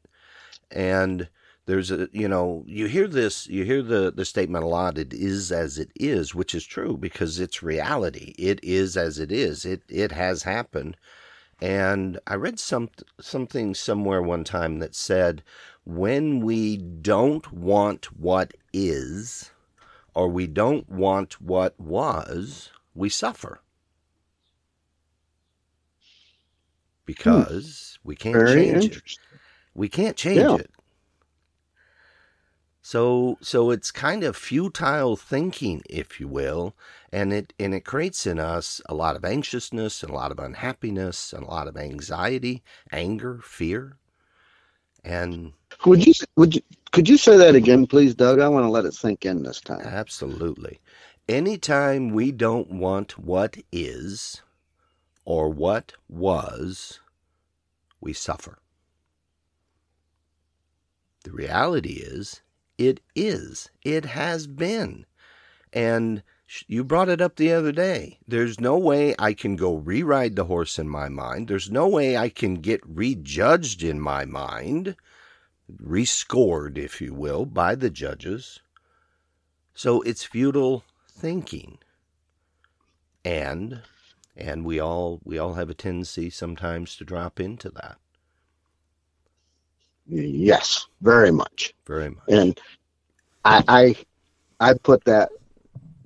And 0.69 1.29
there's 1.65 1.91
a, 1.91 2.09
you 2.11 2.27
know, 2.27 2.63
you 2.67 2.87
hear 2.87 3.07
this, 3.07 3.47
you 3.47 3.63
hear 3.63 3.81
the 3.81 4.11
the 4.11 4.25
statement 4.25 4.63
a 4.63 4.67
lot. 4.67 4.97
It 4.97 5.13
is 5.13 5.51
as 5.51 5.77
it 5.77 5.91
is, 5.95 6.33
which 6.35 6.55
is 6.55 6.65
true 6.65 6.97
because 6.97 7.39
it's 7.39 7.61
reality. 7.63 8.33
It 8.37 8.59
is 8.63 8.95
as 8.95 9.19
it 9.19 9.31
is. 9.31 9.65
It 9.65 9.83
it 9.89 10.11
has 10.13 10.43
happened. 10.43 10.97
And 11.61 12.19
I 12.27 12.35
read 12.35 12.59
some 12.59 12.89
something 13.19 13.75
somewhere 13.75 14.21
one 14.21 14.43
time 14.43 14.79
that 14.79 14.95
said, 14.95 15.43
when 15.83 16.39
we 16.39 16.77
don't 16.77 17.51
want 17.51 18.17
what 18.17 18.53
is 18.71 19.51
or 20.17 20.27
we 20.27 20.47
don't 20.47 20.89
want 20.89 21.39
what 21.39 21.79
was, 21.79 22.71
we 22.95 23.07
suffer. 23.07 23.61
Because 27.05 27.99
hmm. 28.01 28.07
we 28.07 28.15
can't 28.15 28.33
Very 28.33 28.71
change 28.71 28.97
it. 28.97 29.03
We 29.75 29.87
can't 29.87 30.17
change 30.17 30.39
yeah. 30.39 30.55
it. 30.55 30.71
So 32.81 33.37
so 33.41 33.69
it's 33.69 33.91
kind 33.91 34.23
of 34.23 34.35
futile 34.35 35.17
thinking, 35.17 35.83
if 35.87 36.19
you 36.19 36.27
will, 36.27 36.73
and 37.11 37.31
it 37.31 37.53
and 37.59 37.75
it 37.75 37.85
creates 37.85 38.25
in 38.25 38.39
us 38.39 38.81
a 38.89 38.95
lot 38.95 39.15
of 39.15 39.23
anxiousness 39.23 40.01
and 40.01 40.11
a 40.11 40.15
lot 40.15 40.31
of 40.31 40.39
unhappiness 40.39 41.31
and 41.31 41.43
a 41.43 41.47
lot 41.47 41.67
of 41.67 41.77
anxiety, 41.77 42.63
anger, 42.91 43.39
fear. 43.43 43.97
And 45.03 45.53
would 45.85 46.05
you 46.05 46.13
would 46.35 46.55
you 46.55 46.61
could 46.91 47.07
you 47.09 47.17
say 47.17 47.37
that 47.37 47.55
again, 47.55 47.85
please, 47.87 48.15
Doug? 48.15 48.39
I 48.39 48.47
want 48.47 48.65
to 48.65 48.69
let 48.69 48.85
it 48.85 48.93
sink 48.93 49.25
in 49.25 49.43
this 49.43 49.61
time. 49.61 49.81
Absolutely. 49.81 50.79
Anytime 51.29 52.09
we 52.09 52.31
don't 52.31 52.71
want 52.71 53.19
what 53.19 53.57
is 53.71 54.41
or 55.25 55.49
what 55.49 55.93
was, 56.09 56.99
we 58.01 58.13
suffer. 58.13 58.59
The 61.23 61.31
reality 61.31 62.01
is, 62.01 62.41
it 62.77 63.01
is. 63.15 63.69
It 63.83 64.05
has 64.05 64.47
been. 64.47 65.05
And 65.73 66.23
you 66.67 66.83
brought 66.85 67.09
it 67.09 67.21
up 67.21 67.35
the 67.35 67.51
other 67.51 67.73
day. 67.73 68.19
There's 68.27 68.59
no 68.59 68.77
way 68.77 69.13
I 69.19 69.33
can 69.33 69.57
go 69.57 69.77
reride 69.81 70.35
the 70.35 70.45
horse 70.45 70.79
in 70.79 70.87
my 70.87 71.09
mind. 71.09 71.49
There's 71.49 71.69
no 71.69 71.87
way 71.89 72.15
I 72.15 72.29
can 72.29 72.55
get 72.55 72.79
rejudged 72.87 73.83
in 73.83 73.99
my 73.99 74.23
mind, 74.23 74.95
rescored, 75.71 76.77
if 76.77 77.01
you 77.01 77.13
will, 77.13 77.45
by 77.45 77.75
the 77.75 77.89
judges. 77.89 78.59
So 79.73 80.01
it's 80.01 80.23
futile 80.23 80.83
thinking. 81.09 81.79
And 83.23 83.81
and 84.35 84.63
we 84.63 84.79
all 84.79 85.19
we 85.23 85.37
all 85.37 85.55
have 85.55 85.69
a 85.69 85.73
tendency 85.73 86.29
sometimes 86.29 86.95
to 86.95 87.03
drop 87.03 87.39
into 87.39 87.69
that. 87.71 87.97
Yes, 90.07 90.87
very 91.01 91.31
much. 91.31 91.73
Very 91.85 92.09
much. 92.09 92.29
And 92.29 92.59
I 93.43 93.63
I, 93.67 93.95
I 94.59 94.73
put 94.73 95.03
that 95.05 95.29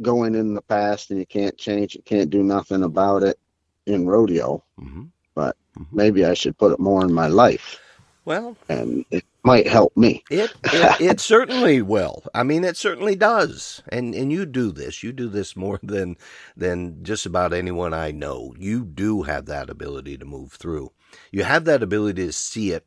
going 0.02 0.34
in 0.34 0.56
the 0.56 0.62
past 0.64 1.12
and 1.12 1.20
you 1.20 1.26
can't 1.26 1.58
change 1.58 1.96
it, 1.96 2.06
can't 2.06 2.30
do 2.30 2.42
nothing 2.42 2.84
about 2.84 3.24
it 3.24 3.38
in 3.86 4.08
rodeo. 4.08 4.64
Mm-hmm. 4.80 5.04
But 5.36 5.56
mm-hmm. 5.78 5.96
maybe 5.96 6.26
I 6.26 6.34
should 6.34 6.58
put 6.58 6.72
it 6.72 6.80
more 6.80 7.04
in 7.04 7.14
my 7.14 7.28
life. 7.28 7.80
Well, 8.26 8.56
and 8.70 9.06
it 9.12 9.26
might 9.44 9.68
help 9.68 9.96
me. 9.98 10.24
It, 10.30 10.54
it 10.64 11.02
it 11.02 11.20
certainly 11.22 11.82
will. 11.82 12.24
I 12.34 12.44
mean, 12.44 12.64
it 12.64 12.78
certainly 12.78 13.16
does. 13.16 13.82
And 13.90 14.14
and 14.16 14.32
you 14.32 14.46
do 14.46 14.72
this. 14.72 15.04
You 15.04 15.12
do 15.12 15.28
this 15.30 15.56
more 15.56 15.80
than 15.84 16.18
than 16.56 17.04
just 17.04 17.26
about 17.26 17.54
anyone 17.54 17.94
I 17.94 18.12
know. 18.12 18.54
You 18.58 18.84
do 18.86 19.24
have 19.24 19.46
that 19.48 19.70
ability 19.70 20.18
to 20.18 20.26
move 20.26 20.54
through. 20.54 20.92
You 21.32 21.44
have 21.44 21.66
that 21.66 21.84
ability 21.84 22.26
to 22.26 22.34
see 22.34 22.72
it 22.72 22.86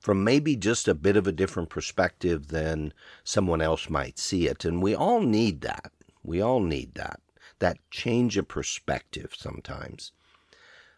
from 0.00 0.24
maybe 0.24 0.56
just 0.56 0.88
a 0.88 0.94
bit 0.94 1.16
of 1.16 1.26
a 1.26 1.32
different 1.32 1.70
perspective 1.70 2.48
than 2.48 2.92
someone 3.24 3.60
else 3.62 3.88
might 3.88 4.18
see 4.18 4.48
it. 4.48 4.64
And 4.64 4.82
we 4.82 4.94
all 4.94 5.20
need 5.20 5.60
that. 5.62 5.92
We 6.24 6.40
all 6.40 6.60
need 6.60 6.94
that. 6.94 7.20
That 7.60 7.78
change 7.90 8.36
of 8.36 8.48
perspective 8.48 9.32
sometimes. 9.36 10.12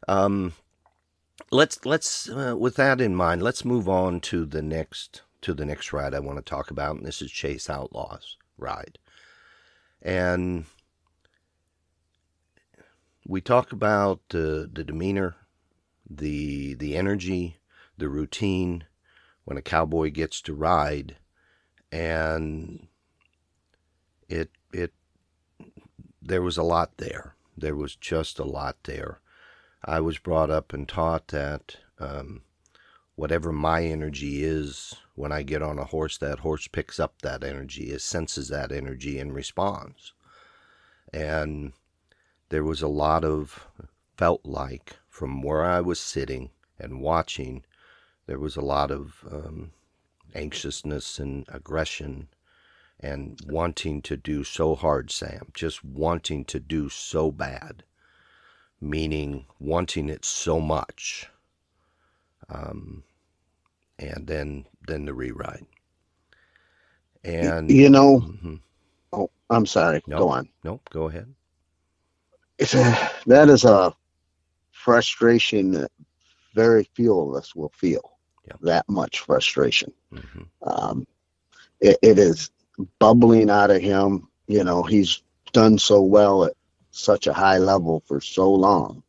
Um, 0.09 0.55
let's 1.51 1.85
let's 1.85 2.29
uh, 2.29 2.57
with 2.59 2.77
that 2.77 3.01
in 3.01 3.15
mind, 3.15 3.43
let's 3.43 3.65
move 3.65 3.89
on 3.89 4.21
to 4.23 4.45
the 4.45 4.63
next 4.63 5.23
to 5.43 5.55
the 5.55 5.65
next 5.65 5.93
ride 5.93 6.15
I 6.15 6.21
want 6.21 6.39
to 6.39 6.43
talk 6.43 6.71
about, 6.71 6.97
and 6.97 7.05
this 7.05 7.21
is 7.21 7.31
Chase 7.31 7.69
Outlaw's 7.69 8.37
ride. 8.57 8.99
And 10.01 10.65
we 13.27 13.41
talk 13.41 13.73
about 13.73 14.21
uh, 14.33 14.69
the 14.73 14.85
demeanor, 14.87 15.37
the 16.09 16.75
the 16.75 16.97
energy, 16.97 17.59
the 17.97 18.09
routine, 18.09 18.85
when 19.45 19.57
a 19.57 19.63
cowboy 19.63 20.11
gets 20.11 20.41
to 20.43 20.55
ride 20.55 21.17
and 21.93 22.89
it 24.29 24.51
it 24.73 24.93
there 26.21 26.43
was 26.43 26.57
a 26.57 26.63
lot 26.63 26.97
there 26.97 27.37
there 27.57 27.77
was 27.77 27.95
just 27.95 28.39
a 28.39 28.45
lot 28.45 28.77
there 28.85 29.21
i 29.85 30.01
was 30.01 30.19
brought 30.19 30.51
up 30.51 30.73
and 30.73 30.89
taught 30.89 31.29
that 31.29 31.77
um, 31.99 32.43
whatever 33.17 33.53
my 33.53 33.85
energy 33.85 34.43
is 34.45 34.95
when 35.15 35.33
i 35.33 35.43
get 35.43 35.63
on 35.63 35.79
a 35.79 35.85
horse 35.85 36.19
that 36.19 36.41
horse 36.41 36.67
picks 36.69 36.99
up 36.99 37.23
that 37.23 37.45
energy 37.45 37.91
it 37.91 38.01
senses 38.01 38.49
that 38.49 38.73
energy 38.73 39.19
and 39.19 39.35
responds. 39.35 40.13
And 41.13 41.73
there 42.49 42.65
was 42.65 42.83
a 42.83 42.89
lot 42.89 43.25
of 43.25 43.69
felt 44.17 44.45
like 44.45 44.97
from 45.09 45.43
where 45.43 45.65
i 45.65 45.81
was 45.81 46.01
sitting 46.01 46.51
and 46.79 47.01
watching 47.01 47.65
there 48.27 48.39
was 48.39 48.57
a 48.57 48.61
lot 48.61 48.91
of 48.91 49.25
um, 49.31 49.73
anxiousness 50.35 51.19
and 51.19 51.45
aggression 51.49 52.29
and 53.01 53.39
wanting 53.47 54.01
to 54.03 54.17
do 54.17 54.45
so 54.45 54.75
hard, 54.75 55.11
Sam, 55.11 55.51
just 55.53 55.85
wanting 55.85 56.45
to 56.47 56.61
do 56.61 56.89
so 56.89 57.31
bad, 57.31 57.85
meaning 58.85 59.47
wanting 59.59 60.09
it 60.09 60.25
so 60.25 60.61
much. 60.61 61.29
Um, 62.49 63.03
and 63.99 64.27
then 64.27 64.67
then 64.87 65.07
the 65.07 65.13
reride. 65.13 65.67
And 67.25 67.71
you 67.71 67.89
know, 67.89 68.21
mm-hmm. 68.21 68.57
oh, 69.13 69.31
I'm 69.49 69.67
sorry. 69.67 70.03
Go 70.09 70.29
on. 70.29 70.49
Nope, 70.63 70.89
go 70.91 71.09
ahead. 71.09 71.33
It's 72.59 72.75
a, 72.75 73.11
that 73.27 73.49
is 73.49 73.65
a 73.65 73.95
frustration 74.71 75.73
that 75.73 75.91
very 76.55 76.85
few 76.95 77.19
of 77.19 77.35
us 77.35 77.55
will 77.55 77.73
feel 77.75 78.19
yeah. 78.47 78.57
that 78.63 78.89
much 78.89 79.21
frustration. 79.21 79.93
Mm-hmm. 80.13 80.43
Um, 80.63 81.07
it, 81.81 81.99
it 82.03 82.19
is 82.19 82.51
bubbling 82.99 83.51
out 83.51 83.71
of 83.71 83.81
him. 83.81 84.29
You 84.47 84.63
know, 84.63 84.83
he's 84.83 85.23
done 85.53 85.79
so 85.79 86.03
well 86.03 86.45
at 86.45 86.53
such 86.95 87.27
a 87.27 87.33
high 87.33 87.59
level 87.59 88.03
for 88.07 88.21
so 88.21 88.53
long 88.53 89.03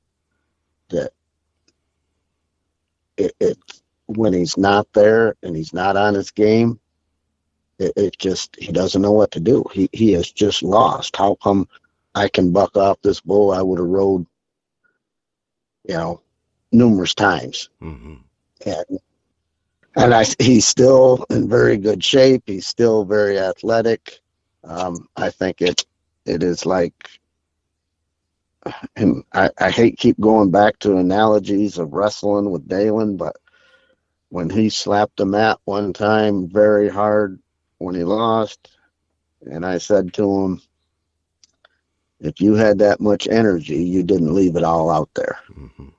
that 0.89 1.12
it, 3.18 3.34
it 3.39 3.58
when 4.08 4.34
he's 4.34 4.58
not 4.58 4.92
there 4.94 5.36
and 5.42 5.56
he's 5.56 5.74
not 5.74 5.98
on 5.98 6.13
his 6.13 6.32
game, 6.32 6.80
it, 7.80 7.94
it 7.96 8.18
just 8.18 8.56
he 8.58 8.72
doesn't 8.72 9.01
know 9.01 9.12
what 9.12 9.32
to 9.32 9.39
do. 9.39 9.63
He 9.74 9.89
he 9.94 10.12
has 10.13 10.32
just 10.32 10.63
lost. 10.63 11.15
How 11.15 11.36
come 11.36 11.68
I 12.13 12.30
can 12.30 12.51
buck 12.51 12.77
off 12.77 13.01
this 13.01 13.22
bull 13.22 13.51
I 13.51 13.62
would 13.62 13.80
have 13.80 13.88
rode, 13.88 14.25
you 15.88 15.96
know, 15.96 16.22
numerous 16.72 17.13
times. 17.13 17.70
Mm-hmm. 17.82 18.15
And 18.65 19.00
and 19.98 20.13
I, 20.13 20.25
he's 20.39 20.68
still 20.68 21.25
in 21.30 21.48
very 21.48 21.77
good 21.77 22.04
shape. 22.04 22.44
He's 22.46 22.68
still 22.68 23.06
very 23.06 23.39
athletic. 23.39 24.20
Um, 24.63 25.08
I 25.15 25.30
think 25.30 25.62
it 25.62 25.86
it 26.25 26.44
is 26.44 26.65
like, 26.65 27.10
and 28.96 29.24
I, 29.34 29.50
I 29.60 29.70
hate 29.70 29.98
keep 29.98 30.20
going 30.20 30.52
back 30.52 30.80
to 30.80 30.98
analogies 30.98 31.78
of 31.78 31.94
wrestling 31.94 32.52
with 32.52 32.68
Dalen, 32.68 33.18
but 33.18 33.36
when 34.30 34.50
he 34.50 34.70
slapped 34.70 35.18
the 35.18 35.26
mat 35.26 35.60
one 35.66 35.94
time 35.94 36.48
very 36.50 36.90
hard 36.90 37.40
when 37.78 37.96
he 37.96 38.04
lost, 38.04 38.78
and 39.42 39.66
I 39.66 39.78
said 39.78 40.14
to 40.16 40.44
him, 40.44 40.62
if 42.20 42.42
you 42.42 42.56
had 42.56 42.80
that 42.80 43.00
much 43.00 43.28
energy, 43.28 43.84
you 43.84 44.02
didn't 44.02 44.34
leave 44.34 44.56
it 44.56 44.64
all 44.64 44.90
out 44.90 45.10
there. 45.16 45.38
Mm-hmm. 45.52 45.90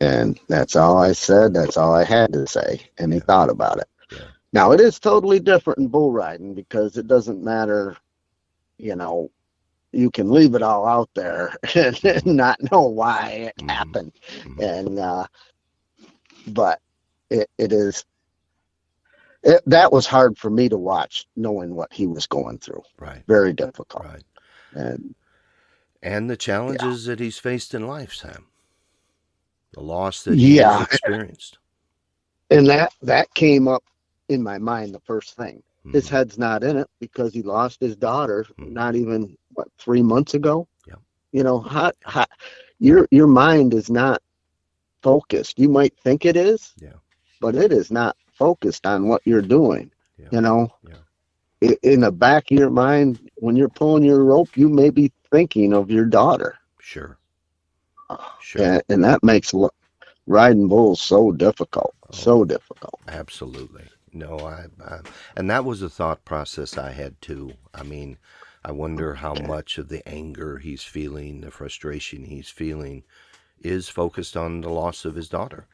And 0.00 0.40
that's 0.48 0.76
all 0.76 0.96
I 0.96 1.12
said. 1.12 1.52
That's 1.52 1.76
all 1.76 1.94
I 1.94 2.04
had 2.04 2.32
to 2.32 2.46
say. 2.46 2.80
And 2.98 3.12
he 3.12 3.18
thought 3.18 3.50
about 3.50 3.78
it. 3.78 3.88
Yeah. 4.12 4.18
Now, 4.52 4.70
it 4.72 4.80
is 4.80 4.98
totally 4.98 5.40
different 5.40 5.80
in 5.80 5.88
bull 5.88 6.12
riding 6.12 6.54
because 6.54 6.96
it 6.96 7.08
doesn't 7.08 7.42
matter, 7.42 7.96
you 8.78 8.94
know, 8.94 9.30
you 9.92 10.10
can 10.10 10.30
leave 10.30 10.54
it 10.54 10.62
all 10.62 10.86
out 10.86 11.10
there 11.14 11.54
and 11.74 12.26
not 12.26 12.58
know 12.70 12.82
why 12.82 13.30
it 13.30 13.56
mm-hmm. 13.58 13.68
happened. 13.68 14.12
Mm-hmm. 14.40 14.62
And, 14.62 14.98
uh, 14.98 15.26
but 16.48 16.80
it, 17.30 17.50
it 17.58 17.72
is, 17.72 18.04
it, 19.42 19.62
that 19.66 19.92
was 19.92 20.06
hard 20.06 20.36
for 20.36 20.50
me 20.50 20.68
to 20.68 20.76
watch 20.76 21.26
knowing 21.36 21.74
what 21.74 21.92
he 21.92 22.06
was 22.06 22.26
going 22.26 22.58
through. 22.58 22.82
Right. 22.98 23.22
Very 23.26 23.52
difficult. 23.52 24.04
Right. 24.04 24.24
And, 24.72 25.14
and 26.02 26.28
the 26.28 26.36
challenges 26.36 27.06
yeah. 27.06 27.12
that 27.12 27.20
he's 27.20 27.38
faced 27.38 27.74
in 27.74 27.86
life, 27.86 28.12
Sam 28.14 28.48
the 29.72 29.80
loss 29.80 30.22
that 30.24 30.38
he 30.38 30.56
yeah. 30.56 30.82
experienced. 30.82 31.58
And 32.50 32.66
that 32.68 32.92
that 33.02 33.32
came 33.34 33.68
up 33.68 33.84
in 34.28 34.42
my 34.42 34.58
mind 34.58 34.94
the 34.94 35.00
first 35.00 35.36
thing. 35.36 35.62
Mm-hmm. 35.88 35.96
His 35.96 36.08
head's 36.08 36.38
not 36.38 36.62
in 36.62 36.76
it 36.76 36.86
because 37.00 37.32
he 37.32 37.42
lost 37.42 37.80
his 37.80 37.96
daughter 37.96 38.44
mm-hmm. 38.58 38.74
not 38.74 38.94
even 38.94 39.36
what 39.54 39.68
three 39.78 40.02
months 40.02 40.34
ago. 40.34 40.68
Yeah. 40.86 40.96
You 41.32 41.44
know, 41.44 41.60
how, 41.60 41.92
how, 42.04 42.26
your 42.78 43.08
your 43.10 43.26
mind 43.26 43.72
is 43.72 43.90
not 43.90 44.20
focused. 45.02 45.58
You 45.58 45.70
might 45.70 45.96
think 45.98 46.26
it 46.26 46.36
is, 46.36 46.74
yeah, 46.76 46.98
but 47.40 47.54
it 47.54 47.72
is 47.72 47.90
not 47.90 48.16
focused 48.34 48.86
on 48.86 49.08
what 49.08 49.22
you're 49.24 49.40
doing. 49.40 49.90
Yeah. 50.18 50.28
You 50.30 50.40
know, 50.42 50.68
yeah. 50.86 51.74
in 51.82 52.00
the 52.00 52.12
back 52.12 52.50
of 52.50 52.58
your 52.58 52.70
mind, 52.70 53.30
when 53.36 53.56
you're 53.56 53.70
pulling 53.70 54.04
your 54.04 54.22
rope, 54.24 54.56
you 54.56 54.68
may 54.68 54.90
be 54.90 55.10
thinking 55.30 55.72
of 55.72 55.90
your 55.90 56.04
daughter. 56.04 56.58
Sure. 56.80 57.16
Sure. 58.40 58.62
And, 58.62 58.82
and 58.88 59.04
that 59.04 59.22
makes 59.22 59.54
riding 60.26 60.68
bulls 60.68 61.00
so 61.00 61.32
difficult, 61.32 61.94
oh, 62.04 62.14
so 62.14 62.44
difficult. 62.44 63.00
Absolutely, 63.08 63.84
No, 64.12 64.38
I, 64.38 64.66
I, 64.84 65.00
and 65.36 65.50
that 65.50 65.64
was 65.64 65.82
a 65.82 65.88
thought 65.88 66.24
process 66.24 66.76
I 66.78 66.92
had 66.92 67.20
too. 67.20 67.52
I 67.74 67.82
mean, 67.82 68.18
I 68.64 68.72
wonder 68.72 69.14
how 69.14 69.34
much 69.34 69.78
of 69.78 69.88
the 69.88 70.06
anger 70.08 70.58
he's 70.58 70.82
feeling, 70.82 71.40
the 71.40 71.50
frustration 71.50 72.24
he's 72.24 72.48
feeling, 72.48 73.04
is 73.60 73.88
focused 73.88 74.36
on 74.36 74.60
the 74.60 74.70
loss 74.70 75.04
of 75.04 75.14
his 75.14 75.28
daughter. 75.28 75.66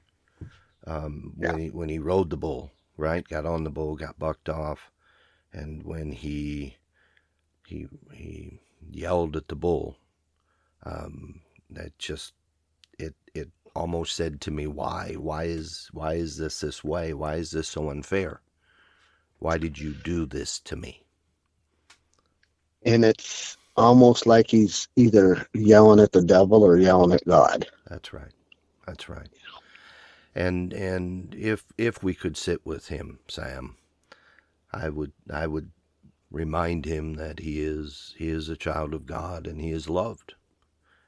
Um, 0.87 1.33
when 1.37 1.59
he 1.59 1.71
when 1.71 1.89
he 1.89 1.99
rode 1.99 2.31
the 2.31 2.37
bull, 2.37 2.73
right, 2.97 3.27
got 3.27 3.47
on 3.47 3.65
the 3.65 3.71
bull, 3.71 3.97
got 3.97 4.19
bucked 4.19 4.49
off, 4.49 4.91
and 5.53 5.83
when 5.83 6.13
he 6.13 6.77
he 7.67 7.89
he 8.13 8.61
yelled 8.91 9.35
at 9.37 9.49
the 9.49 9.57
bull, 9.57 9.97
um, 10.83 11.41
that 11.71 11.99
just 11.99 12.35
it 12.99 13.15
it 13.35 13.51
almost 13.75 14.17
said 14.17 14.41
to 14.43 14.51
me, 14.51 14.67
"Why? 14.67 15.15
Why 15.15 15.45
is 15.45 15.89
why 15.93 16.15
is 16.15 16.37
this 16.39 16.61
this 16.61 16.85
way? 16.85 17.13
Why 17.15 17.37
is 17.37 17.51
this 17.53 17.69
so 17.69 17.91
unfair? 17.91 18.41
Why 19.39 19.59
did 19.59 19.79
you 19.79 19.95
do 19.95 20.27
this 20.27 20.59
to 20.61 20.77
me?" 20.77 21.05
And 22.85 23.05
it's 23.05 23.57
almost 23.77 24.27
like 24.27 24.51
he's 24.51 24.89
either 24.97 25.47
yelling 25.55 26.01
at 26.01 26.13
the 26.13 26.23
devil 26.23 26.63
or 26.63 26.79
yelling 26.79 27.13
at 27.13 27.25
God. 27.27 27.67
That's 27.89 28.13
right. 28.13 28.33
That's 28.87 29.09
right. 29.09 29.29
And 30.35 30.73
and 30.73 31.35
if 31.35 31.65
if 31.79 32.03
we 32.03 32.15
could 32.15 32.37
sit 32.37 32.65
with 32.67 32.89
him, 32.89 33.21
Sam, 33.29 33.77
I 34.73 34.89
would 34.89 35.13
I 35.31 35.47
would 35.47 35.71
remind 36.31 36.85
him 36.85 37.15
that 37.15 37.41
he 37.41 37.63
is 37.63 38.15
he 38.19 38.29
is 38.29 38.49
a 38.49 38.57
child 38.57 38.95
of 38.95 39.07
God 39.07 39.47
and 39.47 39.61
he 39.61 39.71
is 39.71 39.89
loved 39.89 40.35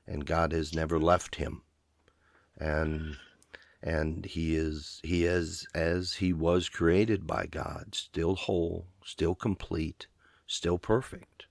and 0.06 0.25
God 0.26 0.52
has 0.52 0.75
never 0.75 1.00
left 1.00 1.37
him 1.37 1.62
and 2.58 3.16
and 3.82 4.25
he 4.25 4.56
is 4.56 5.00
he 5.04 5.25
is 5.25 5.66
as 5.75 6.14
he 6.14 6.32
was 6.32 6.68
created 6.68 7.26
by 7.26 7.46
God, 7.46 7.94
still 7.94 8.34
whole, 8.34 8.86
still 9.04 9.34
complete, 9.34 10.06
still 10.46 10.78
perfect. 10.78 11.46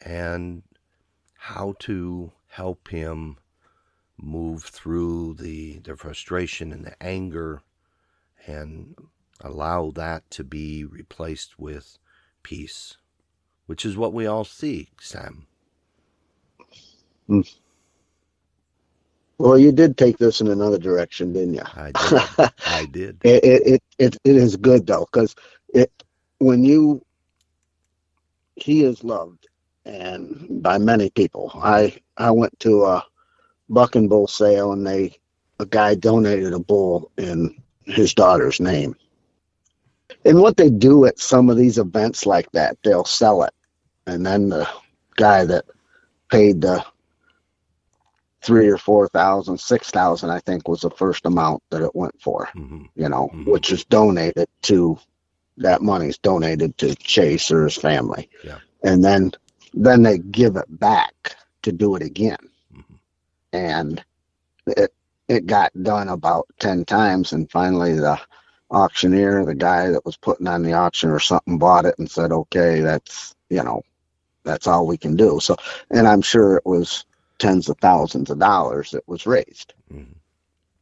And 0.00 0.62
how 1.34 1.74
to 1.80 2.32
help 2.48 2.88
him 2.88 3.36
move 4.18 4.64
through 4.64 5.34
the 5.34 5.78
the 5.80 5.96
frustration 5.96 6.72
and 6.72 6.84
the 6.84 7.02
anger 7.02 7.62
and 8.46 8.96
allow 9.40 9.90
that 9.90 10.30
to 10.30 10.44
be 10.44 10.84
replaced 10.84 11.58
with 11.58 11.98
peace, 12.42 12.96
which 13.66 13.84
is 13.84 13.96
what 13.96 14.12
we 14.12 14.26
all 14.26 14.44
seek, 14.44 15.02
Sam. 15.02 15.46
Mm. 17.28 17.56
Well, 19.38 19.58
you 19.58 19.70
did 19.70 19.98
take 19.98 20.16
this 20.18 20.40
in 20.40 20.48
another 20.48 20.78
direction, 20.78 21.32
didn't 21.32 21.54
you? 21.54 21.62
I 21.74 21.92
did. 21.92 22.50
I 22.66 22.86
did. 22.90 23.18
It, 23.22 23.44
it 23.44 23.82
it 23.98 24.16
it 24.24 24.36
is 24.36 24.56
good 24.56 24.86
though, 24.86 25.06
because 25.12 25.34
it 25.74 25.92
when 26.38 26.64
you 26.64 27.04
he 28.56 28.84
is 28.84 29.04
loved 29.04 29.46
and 29.84 30.62
by 30.62 30.78
many 30.78 31.10
people. 31.10 31.50
I 31.54 31.96
I 32.16 32.30
went 32.30 32.58
to 32.60 32.84
a 32.84 33.04
buck 33.68 33.94
and 33.94 34.08
bull 34.08 34.26
sale 34.26 34.72
and 34.72 34.86
they 34.86 35.16
a 35.60 35.66
guy 35.66 35.94
donated 35.94 36.52
a 36.52 36.58
bull 36.58 37.10
in 37.16 37.54
his 37.84 38.14
daughter's 38.14 38.60
name. 38.60 38.96
And 40.24 40.40
what 40.40 40.56
they 40.56 40.70
do 40.70 41.04
at 41.06 41.18
some 41.18 41.50
of 41.50 41.56
these 41.56 41.78
events 41.78 42.26
like 42.26 42.50
that, 42.52 42.76
they'll 42.82 43.04
sell 43.04 43.42
it, 43.42 43.54
and 44.06 44.24
then 44.24 44.48
the 44.48 44.68
guy 45.16 45.44
that 45.44 45.64
paid 46.30 46.60
the 46.60 46.84
three 48.42 48.68
or 48.68 48.78
four 48.78 49.08
thousand, 49.08 49.58
six 49.58 49.90
thousand, 49.90 50.30
I 50.30 50.40
think 50.40 50.68
was 50.68 50.82
the 50.82 50.90
first 50.90 51.26
amount 51.26 51.62
that 51.70 51.82
it 51.82 51.94
went 51.94 52.20
for. 52.20 52.48
Mm-hmm. 52.54 52.84
You 52.94 53.08
know, 53.08 53.28
mm-hmm. 53.32 53.50
which 53.50 53.72
is 53.72 53.84
donated 53.84 54.48
to 54.62 54.98
that 55.58 55.82
money's 55.82 56.18
donated 56.18 56.76
to 56.78 56.94
Chase 56.96 57.50
or 57.50 57.64
his 57.64 57.76
family. 57.76 58.28
Yeah. 58.44 58.58
And 58.82 59.02
then 59.02 59.32
then 59.74 60.02
they 60.02 60.18
give 60.18 60.56
it 60.56 60.66
back 60.68 61.36
to 61.62 61.72
do 61.72 61.96
it 61.96 62.02
again. 62.02 62.38
Mm-hmm. 62.74 62.94
And 63.52 64.04
it 64.66 64.92
it 65.28 65.46
got 65.46 65.72
done 65.82 66.08
about 66.08 66.46
ten 66.58 66.84
times 66.84 67.32
and 67.32 67.50
finally 67.50 67.94
the 67.94 68.20
auctioneer, 68.70 69.44
the 69.44 69.54
guy 69.54 69.90
that 69.90 70.04
was 70.04 70.16
putting 70.16 70.48
on 70.48 70.62
the 70.62 70.72
auction 70.72 71.10
or 71.10 71.20
something 71.20 71.58
bought 71.58 71.86
it 71.86 71.98
and 71.98 72.10
said, 72.10 72.32
Okay, 72.32 72.80
that's 72.80 73.34
you 73.48 73.62
know, 73.62 73.82
that's 74.44 74.66
all 74.66 74.86
we 74.86 74.98
can 74.98 75.16
do. 75.16 75.40
So 75.40 75.56
and 75.90 76.06
I'm 76.06 76.22
sure 76.22 76.56
it 76.56 76.66
was 76.66 77.05
tens 77.38 77.68
of 77.68 77.78
thousands 77.78 78.30
of 78.30 78.38
dollars 78.38 78.90
that 78.90 79.06
was 79.08 79.26
raised. 79.26 79.74
Mm-hmm. 79.92 80.12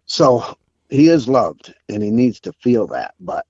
So 0.07 0.57
he 0.89 1.09
is 1.09 1.29
loved 1.29 1.75
and 1.89 2.03
he 2.03 2.11
needs 2.11 2.41
to 2.41 2.53
feel 2.53 2.87
that, 2.89 3.15
but 3.21 3.47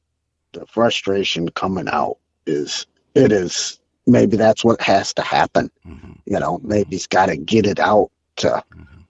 the 0.52 0.66
frustration 0.66 1.48
coming 1.50 1.88
out 1.88 2.18
is 2.46 2.86
it 3.14 3.32
is 3.32 3.78
maybe 4.06 4.36
that's 4.36 4.64
what 4.64 4.80
has 4.80 5.12
to 5.14 5.22
happen. 5.22 5.70
Mm-hmm. 5.86 6.12
You 6.26 6.38
know, 6.38 6.60
maybe 6.62 6.90
he's 6.90 7.06
got 7.06 7.26
to 7.26 7.36
get 7.36 7.66
it 7.66 7.78
out 7.80 8.10
to 8.36 8.48
mm-hmm. 8.48 9.02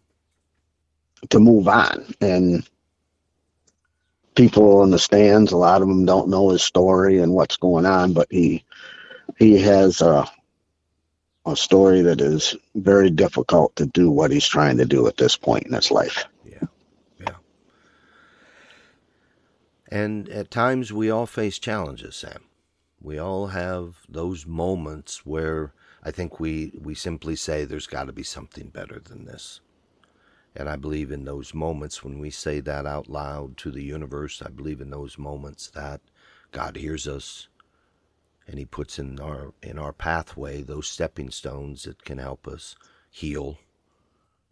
to 1.28 1.38
move 1.38 1.68
on. 1.68 2.04
And 2.20 2.68
people 4.35 4.83
in 4.83 4.90
the 4.90 4.98
stands, 4.98 5.52
a 5.52 5.57
lot 5.57 5.83
of 5.83 5.88
them 5.88 6.04
don't 6.04 6.28
know 6.28 6.50
his 6.50 6.62
story 6.62 7.18
and 7.18 7.33
what's 7.33 7.57
going 7.57 7.87
on, 7.87 8.12
but 8.12 8.28
he 8.30 8.64
he 9.38 9.61
has 9.61 10.00
a 10.00 10.26
a 11.46 11.57
story 11.57 12.02
that 12.02 12.20
is 12.20 12.57
very 12.74 13.11
difficult 13.11 13.76
to 13.76 13.87
do 13.87 14.11
what 14.11 14.30
he's 14.30 14.46
trying 14.46 14.78
to 14.78 14.85
do 14.87 15.07
at 15.07 15.16
this 15.16 15.37
point 15.37 15.66
in 15.66 15.72
his 15.74 15.90
life. 15.90 16.24
Yeah, 16.44 16.68
yeah. 17.20 17.37
And 19.88 20.28
at 20.28 20.50
times 20.50 20.92
we 20.92 21.11
all 21.11 21.26
face 21.26 21.59
challenges, 21.59 22.16
Sam. 22.16 22.44
We 23.00 23.18
all 23.18 23.48
have 23.48 23.96
those 24.09 24.46
moments 24.46 25.26
where 25.26 25.74
I 26.02 26.11
think 26.11 26.40
we, 26.40 26.72
we 26.80 26.94
simply 26.94 27.37
say 27.37 27.64
there's 27.64 27.87
got 27.87 28.07
to 28.07 28.12
be 28.12 28.22
something 28.22 28.68
better 28.68 29.00
than 29.04 29.26
this. 29.26 29.61
And 30.57 30.68
I 30.68 30.76
believe 30.76 31.11
in 31.11 31.24
those 31.24 31.52
moments 31.54 32.04
when 32.04 32.18
we 32.18 32.30
say 32.30 32.61
that 32.61 32.87
out 32.87 33.09
loud 33.09 33.57
to 33.59 33.70
the 33.70 33.83
universe, 33.83 34.42
I 34.44 34.50
believe 34.50 34.80
in 34.80 34.90
those 34.90 35.18
moments 35.18 35.68
that 35.70 36.00
God 36.52 36.76
hears 36.76 37.09
us 37.09 37.48
and 38.46 38.59
he 38.59 38.64
puts 38.64 38.98
in 38.98 39.18
our 39.20 39.54
in 39.62 39.78
our 39.78 39.92
pathway 39.92 40.62
those 40.62 40.88
stepping 40.88 41.30
stones 41.30 41.85
that 41.85 42.04
can 42.04 42.18
help 42.18 42.46
us 42.46 42.76
heal 43.11 43.59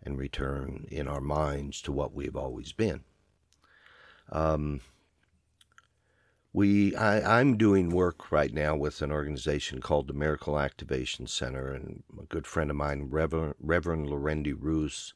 and 0.03 0.19
return 0.19 0.87
in 0.91 1.07
our 1.07 1.21
minds 1.21 1.81
to 1.83 1.93
what 1.93 2.13
we've 2.13 2.37
always 2.37 2.73
been. 2.73 3.03
Um, 4.31 4.81
we 6.53 6.95
I, 6.97 7.41
I'm 7.41 7.57
doing 7.57 7.91
work 7.91 8.31
right 8.31 8.53
now 8.53 8.77
with 8.77 9.01
an 9.03 9.13
organization 9.13 9.81
called 9.81 10.09
the 10.09 10.13
Miracle 10.13 10.59
Activation 10.59 11.27
Center, 11.27 11.73
and 11.73 12.03
a 12.21 12.25
good 12.25 12.47
friend 12.47 12.71
of 12.71 12.77
mine, 12.77 13.09
Reverend, 13.11 13.55
Reverend 13.61 14.09
Lorendi 14.09 14.55
Roos, 14.59 15.15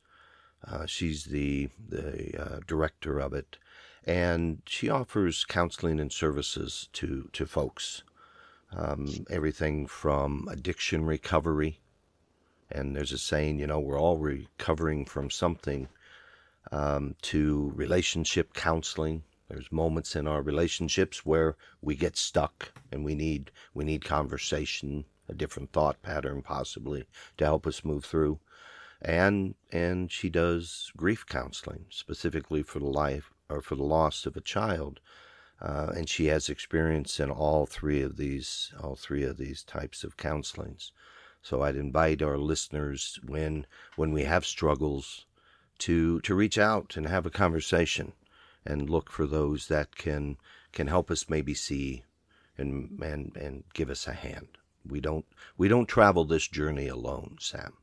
uh, 0.66 0.86
she's 0.86 1.24
the 1.26 1.68
the 1.88 2.34
uh, 2.40 2.60
director 2.66 3.18
of 3.18 3.32
it, 3.32 3.58
and 4.04 4.62
she 4.66 4.88
offers 4.88 5.44
counseling 5.44 6.00
and 6.00 6.12
services 6.12 6.88
to 6.94 7.28
to 7.32 7.46
folks 7.46 8.02
um, 8.76 9.08
everything 9.30 9.86
from 9.86 10.46
addiction 10.50 11.04
recovery. 11.04 11.80
And 12.70 12.94
there's 12.94 13.12
a 13.12 13.18
saying, 13.18 13.58
you 13.58 13.66
know, 13.66 13.80
we're 13.80 13.98
all 13.98 14.18
recovering 14.18 15.04
from 15.04 15.30
something, 15.30 15.88
um, 16.72 17.14
to 17.22 17.72
relationship 17.74 18.52
counseling. 18.52 19.22
There's 19.48 19.70
moments 19.70 20.16
in 20.16 20.26
our 20.26 20.42
relationships 20.42 21.24
where 21.24 21.56
we 21.80 21.94
get 21.94 22.16
stuck 22.16 22.72
and 22.90 23.04
we 23.04 23.14
need 23.14 23.52
we 23.74 23.84
need 23.84 24.04
conversation, 24.04 25.04
a 25.28 25.34
different 25.34 25.72
thought 25.72 26.02
pattern 26.02 26.42
possibly 26.42 27.04
to 27.38 27.44
help 27.44 27.66
us 27.66 27.84
move 27.84 28.04
through. 28.04 28.40
And 29.00 29.54
and 29.70 30.10
she 30.10 30.28
does 30.28 30.90
grief 30.96 31.24
counseling 31.26 31.86
specifically 31.90 32.62
for 32.62 32.80
the 32.80 32.86
life 32.86 33.30
or 33.48 33.60
for 33.60 33.76
the 33.76 33.84
loss 33.84 34.26
of 34.26 34.36
a 34.36 34.40
child 34.40 34.98
uh, 35.60 35.92
and 35.96 36.08
she 36.08 36.26
has 36.26 36.48
experience 36.48 37.18
in 37.18 37.30
all 37.30 37.66
three 37.66 38.02
of 38.02 38.16
these 38.16 38.72
all 38.82 38.94
three 38.96 39.24
of 39.24 39.36
these 39.38 39.62
types 39.62 40.04
of 40.04 40.16
counselings. 40.16 40.90
So 41.42 41.62
I'd 41.62 41.76
invite 41.76 42.22
our 42.22 42.38
listeners 42.38 43.18
when 43.24 43.66
when 43.96 44.12
we 44.12 44.24
have 44.24 44.44
struggles 44.44 45.26
to 45.78 46.20
to 46.20 46.34
reach 46.34 46.58
out 46.58 46.96
and 46.96 47.06
have 47.06 47.26
a 47.26 47.30
conversation 47.30 48.12
and 48.64 48.90
look 48.90 49.10
for 49.10 49.26
those 49.26 49.68
that 49.68 49.96
can 49.96 50.36
can 50.72 50.88
help 50.88 51.10
us 51.10 51.30
maybe 51.30 51.54
see 51.54 52.04
and 52.58 53.00
and 53.02 53.36
and 53.36 53.64
give 53.72 53.88
us 53.90 54.06
a 54.06 54.12
hand. 54.12 54.58
We 54.86 55.00
don't 55.00 55.24
we 55.56 55.68
don't 55.68 55.86
travel 55.88 56.24
this 56.24 56.46
journey 56.48 56.88
alone, 56.88 57.36
Sam. 57.40 57.74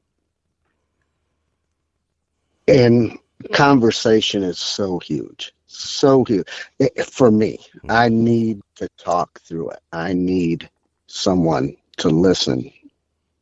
And 2.67 3.17
conversation 3.51 4.43
is 4.43 4.59
so 4.59 4.99
huge 4.99 5.53
so 5.77 6.23
huge 6.23 6.47
it, 6.79 7.05
for 7.05 7.31
me. 7.31 7.57
Mm-hmm. 7.77 7.91
I 7.91 8.09
need 8.09 8.61
to 8.75 8.87
talk 8.97 9.41
through 9.41 9.71
it. 9.71 9.79
I 9.91 10.13
need 10.13 10.69
someone 11.07 11.75
to 11.97 12.09
listen 12.09 12.71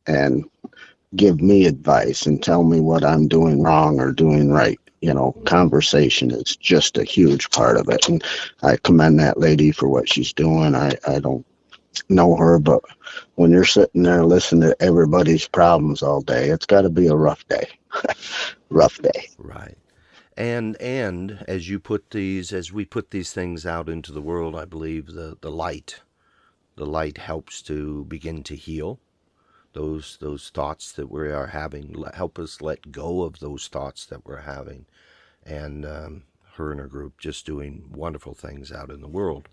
and 0.06 0.44
give 1.16 1.40
me 1.40 1.66
advice 1.66 2.26
and 2.26 2.42
tell 2.42 2.64
me 2.64 2.80
what 2.80 3.04
I'm 3.04 3.28
doing 3.28 3.62
wrong 3.62 4.00
or 4.00 4.12
doing 4.12 4.50
right. 4.50 4.78
you 5.00 5.12
know, 5.12 5.32
conversation 5.46 6.30
is 6.30 6.56
just 6.56 6.96
a 6.96 7.04
huge 7.04 7.50
part 7.50 7.76
of 7.76 7.88
it. 7.88 8.08
And 8.08 8.22
I 8.62 8.76
commend 8.76 9.18
that 9.18 9.38
lady 9.38 9.72
for 9.72 9.88
what 9.88 10.08
she's 10.08 10.32
doing. 10.32 10.74
I, 10.74 10.92
I 11.06 11.18
don't 11.18 11.44
know 12.08 12.36
her, 12.36 12.58
but 12.58 12.82
when 13.34 13.50
you're 13.50 13.64
sitting 13.64 14.04
there 14.04 14.24
listening 14.24 14.70
to 14.70 14.82
everybody's 14.82 15.48
problems 15.48 16.02
all 16.02 16.20
day, 16.20 16.48
it's 16.50 16.66
got 16.66 16.82
to 16.82 16.90
be 16.90 17.08
a 17.08 17.14
rough 17.14 17.46
day. 17.48 17.68
rough 18.70 19.00
day. 19.02 19.28
Right. 19.38 19.76
And 20.36 20.80
and 20.80 21.44
as 21.46 21.68
you 21.68 21.78
put 21.78 22.10
these 22.10 22.52
as 22.52 22.72
we 22.72 22.84
put 22.84 23.10
these 23.10 23.32
things 23.32 23.66
out 23.66 23.88
into 23.88 24.12
the 24.12 24.22
world, 24.22 24.56
I 24.56 24.64
believe 24.64 25.08
the 25.08 25.36
the 25.40 25.50
light 25.50 26.00
the 26.76 26.86
light 26.86 27.18
helps 27.18 27.60
to 27.62 28.04
begin 28.06 28.42
to 28.44 28.56
heal 28.56 28.98
those 29.72 30.18
those 30.20 30.50
thoughts 30.50 30.92
that 30.92 31.10
we 31.10 31.30
are 31.30 31.48
having. 31.48 32.02
Help 32.14 32.38
us 32.38 32.60
let 32.60 32.92
go 32.92 33.22
of 33.22 33.40
those 33.40 33.68
thoughts 33.68 34.06
that 34.06 34.24
we're 34.24 34.42
having, 34.42 34.86
and 35.44 35.84
um, 35.84 36.22
her 36.54 36.70
and 36.70 36.80
her 36.80 36.86
group 36.86 37.18
just 37.18 37.46
doing 37.46 37.84
wonderful 37.92 38.34
things 38.34 38.72
out 38.72 38.90
in 38.90 39.00
the 39.00 39.08
world. 39.08 39.48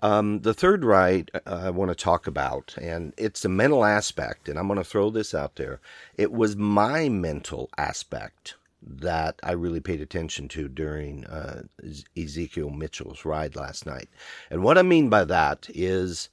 Um, 0.00 0.42
the 0.42 0.54
third 0.54 0.84
right 0.84 1.28
uh, 1.34 1.62
I 1.64 1.70
want 1.70 1.90
to 1.90 1.94
talk 1.96 2.28
about, 2.28 2.76
and 2.80 3.12
it's 3.16 3.42
the 3.42 3.48
mental 3.48 3.84
aspect, 3.84 4.48
and 4.48 4.58
I'm 4.58 4.68
going 4.68 4.78
to 4.78 4.84
throw 4.84 5.10
this 5.10 5.34
out 5.34 5.56
there. 5.56 5.80
It 6.16 6.30
was 6.30 6.56
my 6.56 7.08
mental 7.08 7.68
aspect 7.76 8.54
that 8.82 9.40
I 9.42 9.52
really 9.52 9.80
paid 9.80 10.00
attention 10.00 10.48
to 10.48 10.68
during 10.68 11.24
uh, 11.26 11.62
Ezekiel 12.16 12.70
Mitchell's 12.70 13.24
ride 13.24 13.56
last 13.56 13.86
night. 13.86 14.08
And 14.50 14.62
what 14.62 14.78
I 14.78 14.82
mean 14.82 15.08
by 15.08 15.24
that 15.24 15.68
is 15.74 16.28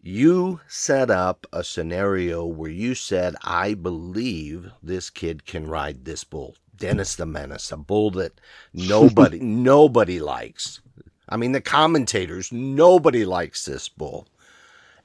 you 0.00 0.60
set 0.68 1.10
up 1.10 1.46
a 1.52 1.64
scenario 1.64 2.46
where 2.46 2.70
you 2.70 2.94
said, 2.94 3.34
I 3.42 3.74
believe 3.74 4.70
this 4.82 5.10
kid 5.10 5.44
can 5.44 5.66
ride 5.66 6.04
this 6.04 6.24
bull. 6.24 6.56
Dennis 6.76 7.16
the 7.16 7.26
Menace, 7.26 7.72
a 7.72 7.76
bull 7.76 8.10
that 8.12 8.40
nobody 8.72 9.38
nobody 9.42 10.20
likes. 10.20 10.80
I 11.28 11.36
mean 11.36 11.52
the 11.52 11.60
commentators, 11.60 12.52
nobody 12.52 13.24
likes 13.24 13.64
this 13.64 13.88
bull. 13.88 14.28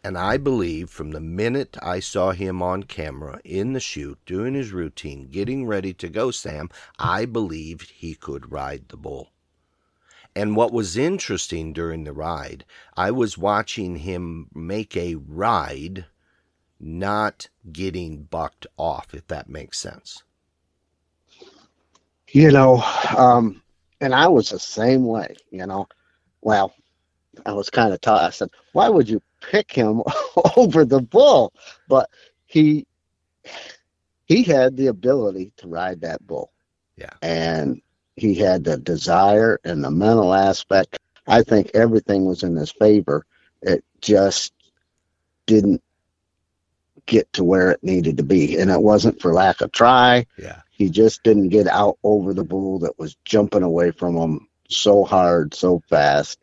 And 0.04 0.18
I 0.18 0.36
believe 0.36 0.90
from 0.90 1.12
the 1.12 1.22
minute 1.22 1.78
I 1.82 2.02
saw 2.02 2.32
him 2.32 2.62
on 2.62 2.84
camera 2.84 3.40
in 3.46 3.72
the 3.72 3.80
chute, 3.80 4.20
doing 4.26 4.54
his 4.54 4.72
routine, 4.74 5.30
getting 5.30 5.66
ready 5.66 5.94
to 5.94 6.10
go, 6.10 6.30
Sam, 6.30 6.70
I 7.00 7.26
believed 7.26 7.92
he 7.92 8.14
could 8.14 8.52
ride 8.52 8.90
the 8.90 8.98
bull. 8.98 9.30
And 10.36 10.58
what 10.58 10.74
was 10.74 10.98
interesting 10.98 11.72
during 11.72 12.04
the 12.04 12.12
ride, 12.12 12.66
I 12.98 13.12
was 13.12 13.38
watching 13.38 13.98
him 13.98 14.50
make 14.54 14.98
a 14.98 15.16
ride, 15.16 16.06
not 16.80 17.48
getting 17.72 18.24
bucked 18.24 18.68
off, 18.76 19.14
if 19.14 19.28
that 19.28 19.48
makes 19.48 19.80
sense. 19.80 20.24
You 22.30 22.52
know, 22.52 22.84
um, 23.16 23.62
and 24.02 24.14
I 24.14 24.28
was 24.28 24.50
the 24.50 24.60
same 24.60 25.06
way, 25.06 25.36
you 25.52 25.66
know. 25.66 25.88
Well, 26.42 26.74
I 27.46 27.54
was 27.54 27.70
kind 27.70 27.94
of 27.94 28.02
taught. 28.02 28.24
I 28.24 28.30
said, 28.30 28.50
why 28.74 28.90
would 28.90 29.10
you 29.10 29.22
pick 29.42 29.72
him 29.72 30.02
over 30.58 30.86
the 30.86 31.02
bull? 31.02 31.54
But 31.88 32.10
he 32.46 32.86
he 34.26 34.44
had 34.44 34.78
the 34.78 34.88
ability 34.88 35.52
to 35.58 35.68
ride 35.68 36.02
that 36.02 36.26
bull. 36.26 36.52
Yeah. 36.96 37.12
And 37.22 37.82
he 38.16 38.36
had 38.36 38.64
the 38.64 38.78
desire 38.78 39.60
and 39.64 39.84
the 39.84 39.92
mental 39.92 40.34
aspect. 40.34 41.00
I 41.28 41.44
think 41.44 41.72
everything 41.74 42.26
was 42.26 42.44
in 42.44 42.56
his 42.56 42.72
favor. 42.72 43.26
It 43.62 43.84
just 44.02 44.54
didn't 45.46 45.82
get 47.06 47.32
to 47.34 47.44
where 47.44 47.72
it 47.72 47.84
needed 47.84 48.18
to 48.18 48.24
be. 48.24 48.58
And 48.58 48.70
it 48.70 48.82
wasn't 48.82 49.22
for 49.22 49.34
lack 49.34 49.62
of 49.62 49.72
try. 49.72 50.26
Yeah. 50.38 50.62
He 50.72 50.90
just 50.90 51.24
didn't 51.24 51.50
get 51.50 51.68
out 51.68 51.98
over 52.04 52.34
the 52.34 52.44
bull 52.44 52.80
that 52.80 52.98
was 52.98 53.16
jumping 53.26 53.64
away 53.64 53.92
from 53.92 54.16
him 54.16 54.48
so 54.70 55.04
hard, 55.04 55.54
so 55.54 55.82
fast. 55.90 56.40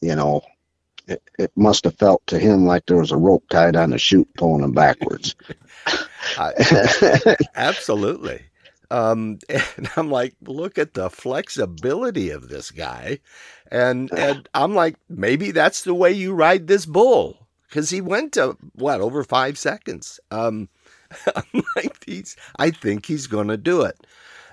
You 0.00 0.14
know, 0.14 0.42
it, 1.06 1.22
it 1.38 1.52
must 1.56 1.84
have 1.84 1.96
felt 1.96 2.26
to 2.26 2.38
him 2.38 2.66
like 2.66 2.86
there 2.86 2.98
was 2.98 3.12
a 3.12 3.16
rope 3.16 3.44
tied 3.48 3.76
on 3.76 3.90
the 3.90 3.98
chute 3.98 4.28
pulling 4.36 4.64
him 4.64 4.72
backwards. 4.72 5.34
I, 6.38 7.36
absolutely. 7.54 8.42
Um, 8.90 9.38
and 9.48 9.88
I'm 9.96 10.10
like, 10.10 10.34
look 10.42 10.78
at 10.78 10.94
the 10.94 11.10
flexibility 11.10 12.30
of 12.30 12.48
this 12.48 12.70
guy. 12.70 13.20
And, 13.70 14.10
and 14.18 14.48
I'm 14.54 14.74
like, 14.74 14.96
maybe 15.08 15.50
that's 15.50 15.84
the 15.84 15.94
way 15.94 16.12
you 16.12 16.34
ride 16.34 16.66
this 16.66 16.86
bull. 16.86 17.46
Cause 17.70 17.90
he 17.90 18.00
went 18.00 18.32
to 18.34 18.56
what, 18.74 19.00
over 19.00 19.24
five 19.24 19.58
seconds. 19.58 20.20
Um, 20.30 20.68
I'm 21.36 21.62
like, 21.74 22.04
he's, 22.04 22.36
I 22.58 22.70
think 22.70 23.06
he's 23.06 23.26
going 23.26 23.48
to 23.48 23.56
do 23.56 23.82
it. 23.82 24.06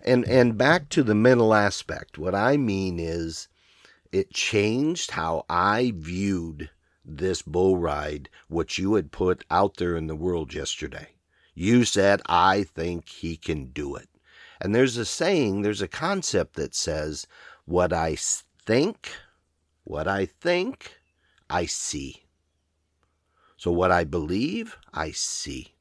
And, 0.04 0.26
and 0.26 0.58
back 0.58 0.90
to 0.90 1.04
the 1.04 1.16
mental 1.16 1.54
aspect. 1.54 2.18
What 2.18 2.36
I 2.36 2.58
mean 2.58 3.00
is 3.00 3.48
it 4.14 4.32
changed 4.32 5.12
how 5.12 5.44
I 5.50 5.92
viewed 5.96 6.70
this 7.04 7.42
bull 7.42 7.78
ride, 7.78 8.30
what 8.48 8.78
you 8.78 8.94
had 8.94 9.12
put 9.12 9.44
out 9.50 9.78
there 9.78 9.98
in 9.98 10.06
the 10.06 10.16
world 10.16 10.54
yesterday. 10.54 11.10
You 11.56 11.84
said, 11.84 12.22
I 12.28 12.64
think 12.64 13.10
he 13.10 13.36
can 13.36 13.72
do 13.72 13.96
it. 13.96 14.08
And 14.62 14.74
there's 14.74 14.98
a 14.98 15.06
saying, 15.06 15.64
there's 15.64 15.82
a 15.82 15.88
concept 15.88 16.56
that 16.56 16.76
says, 16.76 17.26
what 17.66 17.92
I 17.92 18.16
think, 18.16 19.10
what 19.84 20.08
I 20.08 20.28
think, 20.28 21.00
I 21.50 21.66
see. 21.66 22.24
So 23.58 23.72
what 23.72 23.92
I 23.92 24.04
believe, 24.04 24.78
I 24.94 25.10
see. 25.10 25.74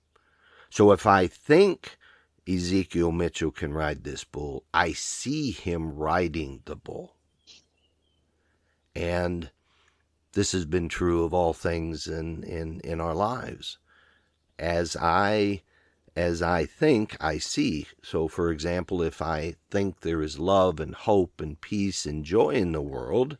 So 0.70 0.90
if 0.92 1.06
I 1.06 1.26
think 1.26 1.98
Ezekiel 2.48 3.12
Mitchell 3.12 3.50
can 3.50 3.74
ride 3.74 4.04
this 4.04 4.24
bull, 4.24 4.64
I 4.72 4.92
see 4.92 5.50
him 5.50 5.94
riding 5.94 6.62
the 6.64 6.76
bull. 6.76 7.16
And 8.94 9.50
this 10.32 10.52
has 10.52 10.64
been 10.64 10.88
true 10.88 11.24
of 11.24 11.34
all 11.34 11.52
things 11.52 12.06
in, 12.06 12.42
in, 12.44 12.80
in 12.80 13.00
our 13.00 13.14
lives. 13.14 13.78
As 14.58 14.96
I 14.96 15.62
as 16.14 16.42
I 16.42 16.66
think, 16.66 17.16
I 17.20 17.38
see. 17.38 17.86
So, 18.02 18.28
for 18.28 18.50
example, 18.50 19.02
if 19.02 19.22
I 19.22 19.56
think 19.70 20.00
there 20.00 20.22
is 20.22 20.38
love 20.38 20.78
and 20.78 20.94
hope 20.94 21.40
and 21.40 21.60
peace 21.60 22.04
and 22.04 22.24
joy 22.24 22.50
in 22.50 22.72
the 22.72 22.82
world, 22.82 23.38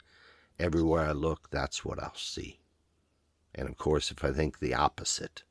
everywhere 0.59 1.07
I 1.07 1.12
look, 1.12 1.51
that's 1.51 1.85
what 1.85 2.03
I'll 2.03 2.15
see. 2.17 2.61
And 3.55 3.69
of 3.69 3.77
course, 3.77 4.11
if 4.11 4.25
I 4.25 4.33
think 4.33 4.59
the 4.59 4.75
opposite, 4.75 5.43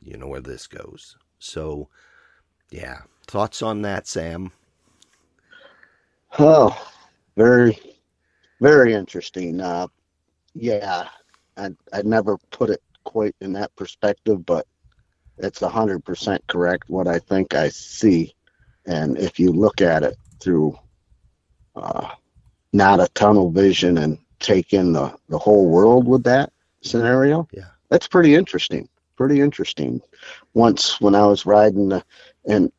you 0.00 0.16
know 0.16 0.28
where 0.28 0.40
this 0.40 0.68
goes. 0.68 1.16
So, 1.38 1.88
yeah, 2.70 3.02
thoughts 3.26 3.60
on 3.60 3.82
that, 3.82 4.06
Sam? 4.06 4.52
Oh, 6.38 6.92
very, 7.36 7.78
very 8.62 8.94
interesting. 8.94 9.60
Uh, 9.60 9.88
yeah, 10.54 11.08
I 11.56 11.70
I 11.92 12.02
never 12.02 12.38
put 12.50 12.70
it 12.70 12.80
quite 13.04 13.34
in 13.40 13.52
that 13.54 13.74
perspective, 13.76 14.46
but 14.46 14.66
it's 15.38 15.60
100% 15.60 16.38
correct 16.46 16.88
what 16.88 17.08
I 17.08 17.18
think 17.18 17.54
I 17.54 17.68
see. 17.68 18.34
And 18.86 19.18
if 19.18 19.40
you 19.40 19.50
look 19.50 19.80
at 19.80 20.04
it 20.04 20.16
through 20.40 20.78
uh, 21.74 22.10
not 22.72 23.00
a 23.00 23.08
tunnel 23.14 23.50
vision 23.50 23.98
and 23.98 24.18
take 24.38 24.72
in 24.72 24.92
the, 24.92 25.14
the 25.28 25.38
whole 25.38 25.68
world 25.68 26.06
with 26.06 26.22
that 26.24 26.52
scenario, 26.82 27.48
yeah, 27.52 27.70
that's 27.88 28.06
pretty 28.06 28.34
interesting. 28.34 28.88
Pretty 29.16 29.40
interesting. 29.40 30.00
Once 30.54 31.00
when 31.00 31.14
I 31.14 31.26
was 31.26 31.46
riding, 31.46 31.88
the, 31.88 32.04
and 32.46 32.70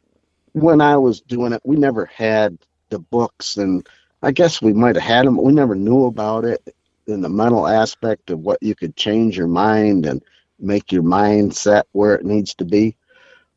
when 0.54 0.82
I 0.82 0.98
was 0.98 1.22
doing 1.22 1.54
it, 1.54 1.62
we 1.64 1.76
never 1.76 2.06
had 2.06 2.58
the 2.90 3.00
books, 3.00 3.58
and 3.58 3.88
I 4.24 4.32
guess 4.32 4.62
we 4.62 4.74
might 4.74 4.96
have 4.96 5.04
had 5.04 5.26
them, 5.28 5.36
but 5.36 5.44
we 5.44 5.52
never 5.52 5.76
knew 5.76 6.06
about 6.06 6.46
it 6.46 6.76
in 7.08 7.22
the 7.22 7.30
mental 7.30 7.68
aspect 7.68 8.30
of 8.30 8.40
what 8.40 8.64
you 8.64 8.74
could 8.74 8.96
change 8.96 9.38
your 9.38 9.48
mind 9.48 10.06
and 10.06 10.24
make 10.60 10.92
your 10.94 11.04
mindset 11.04 11.84
where 11.92 12.16
it 12.16 12.26
needs 12.26 12.56
to 12.56 12.66
be. 12.66 12.96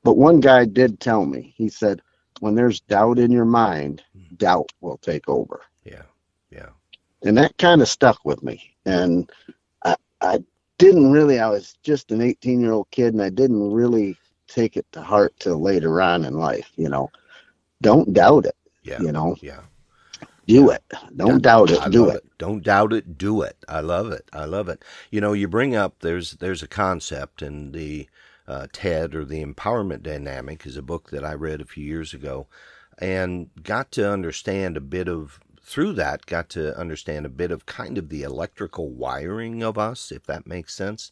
But 0.02 0.16
one 0.16 0.40
guy 0.40 0.64
did 0.64 0.98
tell 0.98 1.24
me, 1.24 1.55
he 1.57 1.68
said, 1.68 2.02
when 2.40 2.57
there's 2.57 2.81
doubt 2.81 3.18
in 3.18 3.31
your 3.31 3.44
mind, 3.44 4.02
mm-hmm. 4.16 4.35
doubt 4.35 4.72
will 4.81 4.98
take 4.98 5.29
over. 5.29 5.62
Yeah. 5.85 6.02
Yeah. 6.50 6.70
And 7.22 7.38
that 7.38 7.57
kind 7.59 7.81
of 7.81 7.88
stuck 7.88 8.24
with 8.24 8.42
me. 8.42 8.74
And 8.85 9.31
I, 9.85 9.96
I 10.20 10.42
didn't 10.79 11.12
really, 11.12 11.38
I 11.38 11.48
was 11.48 11.76
just 11.85 12.11
an 12.11 12.20
18 12.20 12.61
year 12.61 12.72
old 12.72 12.90
kid 12.90 13.14
and 13.14 13.22
I 13.22 13.31
didn't 13.31 13.72
really 13.72 14.16
take 14.48 14.76
it 14.76 14.87
to 14.92 15.00
heart 15.00 15.35
till 15.38 15.61
later 15.61 16.02
on 16.02 16.24
in 16.24 16.35
life, 16.35 16.70
you 16.76 16.88
know. 16.88 17.11
Don't 17.83 18.12
doubt 18.12 18.46
it. 18.46 18.57
Yeah. 18.83 19.00
You 19.00 19.12
know. 19.12 19.37
Yeah. 19.40 19.61
Do 20.46 20.70
it. 20.70 20.85
Don't 21.16 21.42
doubt 21.42 21.70
it. 21.70 21.80
I 21.80 21.88
do 21.88 22.11
it. 22.11 22.16
it. 22.16 22.24
Don't 22.38 22.62
doubt 22.62 22.92
it. 22.92 23.18
Do 23.18 23.42
it. 23.42 23.56
I 23.68 23.80
love 23.80 24.12
it. 24.12 24.28
I 24.32 24.44
love 24.44 24.68
it. 24.68 24.85
You 25.11 25.20
know, 25.20 25.32
you 25.32 25.48
bring 25.48 25.74
up 25.74 26.00
there's 26.00 26.32
there's 26.32 26.62
a 26.62 26.68
concept 26.68 27.42
in 27.42 27.72
the 27.72 28.09
uh, 28.46 28.66
TED 28.72 29.14
or 29.14 29.24
the 29.24 29.44
Empowerment 29.44 30.02
Dynamic 30.02 30.66
is 30.66 30.76
a 30.76 30.82
book 30.82 31.11
that 31.11 31.24
I 31.24 31.35
read 31.35 31.61
a 31.61 31.66
few 31.66 31.85
years 31.85 32.14
ago, 32.14 32.46
and 32.98 33.50
got 33.62 33.90
to 33.92 34.11
understand 34.11 34.76
a 34.76 34.80
bit 34.80 35.09
of 35.09 35.40
through 35.62 35.92
that 35.94 36.26
got 36.26 36.48
to 36.50 36.78
understand 36.78 37.26
a 37.26 37.30
bit 37.30 37.50
of 37.50 37.66
kind 37.66 37.98
of 37.98 38.09
the 38.09 38.22
electrical 38.22 38.90
wiring 38.90 39.64
of 39.64 39.76
us, 39.76 40.12
if 40.12 40.24
that 40.26 40.46
makes 40.46 40.74
sense. 40.74 41.11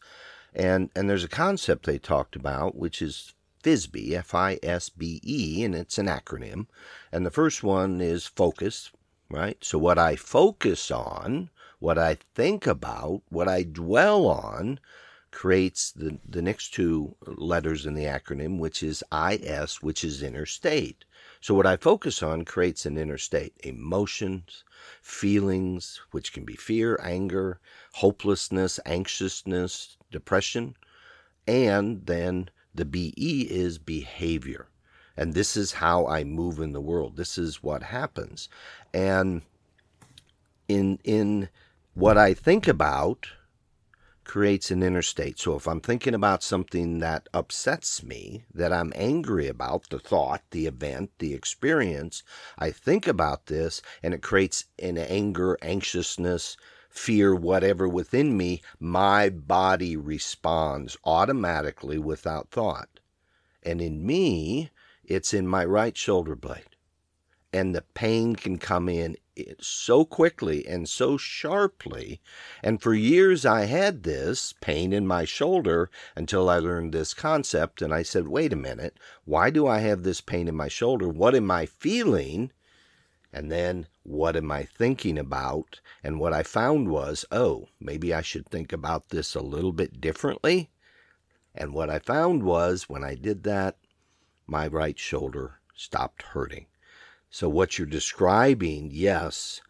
And 0.54 0.90
and 0.94 1.10
there's 1.10 1.24
a 1.24 1.28
concept 1.28 1.86
they 1.86 1.98
talked 1.98 2.36
about 2.36 2.76
which 2.76 3.02
is 3.02 3.34
FISBE, 3.64 4.14
F 4.14 4.34
I 4.34 4.58
S 4.62 4.90
B 4.90 5.20
E, 5.24 5.64
and 5.64 5.74
it's 5.74 5.98
an 5.98 6.06
acronym. 6.06 6.66
And 7.10 7.26
the 7.26 7.30
first 7.32 7.64
one 7.64 8.00
is 8.00 8.26
focus, 8.26 8.92
right? 9.34 9.58
So, 9.62 9.78
what 9.78 9.98
I 9.98 10.14
focus 10.14 10.92
on, 10.92 11.50
what 11.80 11.98
I 11.98 12.18
think 12.34 12.68
about, 12.68 13.22
what 13.30 13.48
I 13.48 13.64
dwell 13.64 14.26
on, 14.26 14.78
creates 15.32 15.90
the, 15.90 16.18
the 16.26 16.40
next 16.40 16.72
two 16.72 17.16
letters 17.26 17.84
in 17.84 17.94
the 17.94 18.04
acronym, 18.04 18.58
which 18.58 18.80
is 18.80 19.02
IS, 19.12 19.82
which 19.82 20.04
is 20.04 20.22
inner 20.22 20.46
state. 20.46 21.04
So, 21.40 21.52
what 21.52 21.66
I 21.66 21.76
focus 21.76 22.22
on 22.22 22.44
creates 22.44 22.86
an 22.86 22.96
inner 22.96 23.18
state 23.18 23.54
emotions, 23.64 24.62
feelings, 25.02 26.00
which 26.12 26.32
can 26.32 26.44
be 26.44 26.54
fear, 26.54 27.00
anger, 27.02 27.58
hopelessness, 27.94 28.78
anxiousness, 28.86 29.96
depression, 30.12 30.76
and 31.46 32.06
then 32.06 32.50
the 32.72 32.84
BE 32.84 33.48
is 33.50 33.78
behavior. 33.78 34.68
And 35.16 35.34
this 35.34 35.56
is 35.56 35.72
how 35.72 36.06
I 36.06 36.24
move 36.24 36.58
in 36.58 36.72
the 36.72 36.80
world. 36.80 37.16
This 37.16 37.38
is 37.38 37.62
what 37.62 37.84
happens. 37.84 38.48
And 38.92 39.42
in 40.68 40.98
in 41.04 41.48
what 41.94 42.18
I 42.18 42.34
think 42.34 42.66
about 42.66 43.28
creates 44.24 44.70
an 44.70 44.82
inner 44.82 45.02
state. 45.02 45.38
So 45.38 45.54
if 45.54 45.68
I'm 45.68 45.80
thinking 45.80 46.14
about 46.14 46.42
something 46.42 46.98
that 47.00 47.28
upsets 47.34 48.02
me, 48.02 48.44
that 48.52 48.72
I'm 48.72 48.92
angry 48.96 49.46
about, 49.48 49.90
the 49.90 49.98
thought, 49.98 50.42
the 50.50 50.66
event, 50.66 51.10
the 51.18 51.34
experience, 51.34 52.22
I 52.58 52.70
think 52.70 53.06
about 53.06 53.46
this 53.46 53.82
and 54.02 54.14
it 54.14 54.22
creates 54.22 54.64
an 54.78 54.96
anger, 54.96 55.58
anxiousness, 55.62 56.56
fear, 56.88 57.34
whatever 57.34 57.88
within 57.88 58.36
me, 58.36 58.62
my 58.80 59.28
body 59.28 59.96
responds 59.96 60.96
automatically 61.04 61.98
without 61.98 62.50
thought. 62.50 62.88
And 63.62 63.80
in 63.80 64.06
me, 64.06 64.70
it's 65.06 65.34
in 65.34 65.46
my 65.46 65.64
right 65.64 65.96
shoulder 65.96 66.34
blade. 66.34 66.76
And 67.52 67.74
the 67.74 67.82
pain 67.82 68.34
can 68.34 68.58
come 68.58 68.88
in 68.88 69.16
eh, 69.36 69.54
so 69.60 70.04
quickly 70.04 70.66
and 70.66 70.88
so 70.88 71.16
sharply. 71.16 72.20
And 72.62 72.82
for 72.82 72.94
years 72.94 73.46
I 73.46 73.66
had 73.66 74.02
this 74.02 74.54
pain 74.60 74.92
in 74.92 75.06
my 75.06 75.24
shoulder 75.24 75.90
until 76.16 76.48
I 76.48 76.58
learned 76.58 76.92
this 76.92 77.14
concept. 77.14 77.80
And 77.80 77.94
I 77.94 78.02
said, 78.02 78.26
wait 78.26 78.52
a 78.52 78.56
minute, 78.56 78.98
why 79.24 79.50
do 79.50 79.66
I 79.66 79.78
have 79.78 80.02
this 80.02 80.20
pain 80.20 80.48
in 80.48 80.56
my 80.56 80.68
shoulder? 80.68 81.08
What 81.08 81.34
am 81.34 81.50
I 81.50 81.66
feeling? 81.66 82.50
And 83.32 83.50
then 83.50 83.86
what 84.04 84.36
am 84.36 84.52
I 84.52 84.64
thinking 84.64 85.18
about? 85.18 85.80
And 86.02 86.20
what 86.20 86.32
I 86.32 86.42
found 86.42 86.88
was, 86.88 87.24
oh, 87.32 87.68
maybe 87.80 88.12
I 88.12 88.20
should 88.20 88.46
think 88.46 88.72
about 88.72 89.08
this 89.08 89.34
a 89.34 89.40
little 89.40 89.72
bit 89.72 90.00
differently. 90.00 90.70
And 91.54 91.72
what 91.72 91.88
I 91.88 91.98
found 91.98 92.42
was 92.42 92.88
when 92.88 93.02
I 93.04 93.14
did 93.14 93.44
that, 93.44 93.76
my 94.46 94.66
right 94.66 94.98
shoulder 94.98 95.60
stopped 95.74 96.22
hurting. 96.22 96.66
So, 97.30 97.48
what 97.48 97.78
you're 97.78 97.86
describing, 97.86 98.90
yes, 98.92 99.60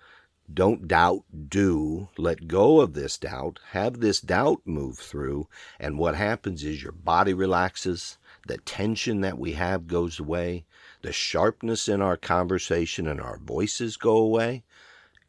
don't 0.52 0.86
doubt, 0.86 1.24
do. 1.48 2.08
Let 2.18 2.48
go 2.48 2.80
of 2.80 2.92
this 2.92 3.16
doubt. 3.16 3.60
Have 3.70 4.00
this 4.00 4.20
doubt 4.20 4.60
move 4.66 4.98
through. 4.98 5.48
And 5.80 5.98
what 5.98 6.14
happens 6.14 6.62
is 6.62 6.82
your 6.82 6.92
body 6.92 7.32
relaxes. 7.32 8.18
The 8.46 8.58
tension 8.58 9.22
that 9.22 9.38
we 9.38 9.52
have 9.52 9.86
goes 9.86 10.20
away 10.20 10.66
the 11.04 11.12
sharpness 11.12 11.86
in 11.86 12.00
our 12.00 12.16
conversation 12.16 13.06
and 13.06 13.20
our 13.20 13.36
voices 13.36 13.98
go 13.98 14.16
away, 14.16 14.64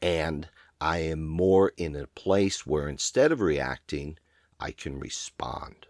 and 0.01 0.47
I 0.79 0.99
am 0.99 1.27
more 1.27 1.73
in 1.75 1.97
a 1.97 2.07
place 2.07 2.65
where 2.65 2.87
instead 2.87 3.33
of 3.33 3.41
reacting, 3.41 4.17
I 4.57 4.71
can 4.71 4.97
respond. 4.97 5.87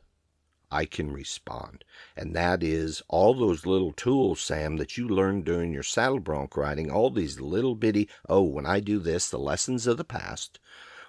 I 0.71 0.85
can 0.85 1.11
respond. 1.11 1.83
And 2.15 2.35
that 2.35 2.63
is 2.63 3.01
all 3.07 3.33
those 3.33 3.65
little 3.65 3.91
tools, 3.91 4.41
Sam, 4.41 4.77
that 4.77 4.97
you 4.97 5.07
learned 5.07 5.45
during 5.45 5.73
your 5.73 5.83
saddle 5.83 6.19
bronc 6.19 6.57
riding, 6.57 6.91
all 6.91 7.09
these 7.09 7.39
little 7.39 7.75
bitty, 7.75 8.09
oh, 8.27 8.43
when 8.43 8.65
I 8.65 8.79
do 8.79 8.99
this, 8.99 9.29
the 9.29 9.39
lessons 9.39 9.87
of 9.87 9.97
the 9.97 10.03
past. 10.03 10.59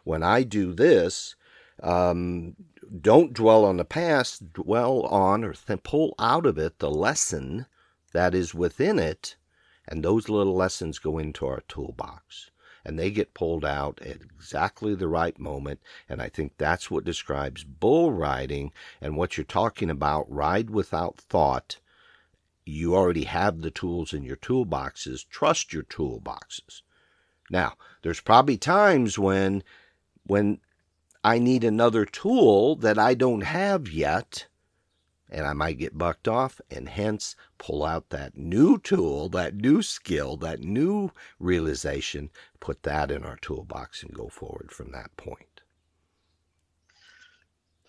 When 0.04 0.22
I 0.22 0.42
do 0.42 0.72
this, 0.72 1.34
um, 1.82 2.56
don't 3.00 3.32
dwell 3.32 3.64
on 3.64 3.76
the 3.76 3.84
past, 3.84 4.52
dwell 4.52 5.02
on 5.02 5.44
or 5.44 5.52
th- 5.52 5.82
pull 5.82 6.14
out 6.18 6.46
of 6.46 6.58
it 6.58 6.78
the 6.78 6.90
lesson 6.90 7.66
that 8.12 8.34
is 8.34 8.54
within 8.54 8.98
it, 8.98 9.36
and 9.86 10.02
those 10.02 10.28
little 10.28 10.54
lessons 10.54 10.98
go 10.98 11.18
into 11.18 11.46
our 11.46 11.62
toolbox. 11.68 12.50
And 12.86 12.96
they 12.96 13.10
get 13.10 13.34
pulled 13.34 13.64
out 13.64 14.00
at 14.00 14.22
exactly 14.22 14.94
the 14.94 15.08
right 15.08 15.36
moment. 15.40 15.80
And 16.08 16.22
I 16.22 16.28
think 16.28 16.52
that's 16.56 16.88
what 16.88 17.04
describes 17.04 17.64
bull 17.64 18.12
riding 18.12 18.72
and 19.00 19.16
what 19.16 19.36
you're 19.36 19.44
talking 19.44 19.90
about 19.90 20.30
ride 20.30 20.70
without 20.70 21.18
thought. 21.18 21.80
You 22.64 22.94
already 22.94 23.24
have 23.24 23.60
the 23.60 23.72
tools 23.72 24.14
in 24.14 24.22
your 24.22 24.36
toolboxes. 24.36 25.28
Trust 25.28 25.72
your 25.72 25.82
toolboxes. 25.82 26.82
Now, 27.50 27.74
there's 28.02 28.20
probably 28.20 28.56
times 28.56 29.18
when 29.18 29.64
when 30.24 30.60
I 31.24 31.40
need 31.40 31.64
another 31.64 32.04
tool 32.04 32.76
that 32.76 33.00
I 33.00 33.14
don't 33.14 33.42
have 33.42 33.88
yet 33.88 34.46
and 35.30 35.46
I 35.46 35.52
might 35.52 35.78
get 35.78 35.98
bucked 35.98 36.28
off, 36.28 36.60
and 36.70 36.88
hence 36.88 37.36
pull 37.58 37.84
out 37.84 38.10
that 38.10 38.36
new 38.36 38.78
tool, 38.78 39.28
that 39.30 39.54
new 39.54 39.82
skill, 39.82 40.36
that 40.38 40.60
new 40.60 41.10
realization, 41.38 42.30
put 42.60 42.82
that 42.84 43.10
in 43.10 43.24
our 43.24 43.36
toolbox 43.36 44.02
and 44.02 44.14
go 44.14 44.28
forward 44.28 44.70
from 44.72 44.92
that 44.92 45.16
point. 45.16 45.60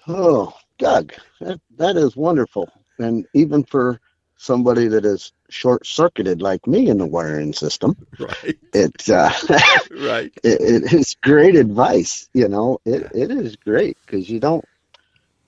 Oh, 0.08 0.54
Doug, 0.78 1.14
that, 1.42 1.60
that 1.78 1.98
is 1.98 2.16
wonderful. 2.16 2.70
And 3.00 3.28
even 3.34 3.64
for 3.64 4.00
somebody 4.38 4.88
that 4.88 5.06
is 5.06 5.34
short 5.50 5.86
circuited 5.86 6.42
like 6.42 6.66
me 6.68 6.90
in 6.90 6.98
the 6.98 7.06
wiring 7.06 7.54
system, 7.54 7.96
right? 8.20 8.58
It, 8.74 9.10
uh, 9.10 9.32
right. 9.92 10.32
It, 10.44 10.84
it 10.86 10.94
is 10.94 11.16
great 11.22 11.56
advice. 11.56 12.30
You 12.34 12.48
know, 12.48 12.80
it, 12.86 13.08
it 13.14 13.32
is 13.32 13.56
great 13.56 13.98
because 14.06 14.30
you 14.30 14.40
don't, 14.40 14.66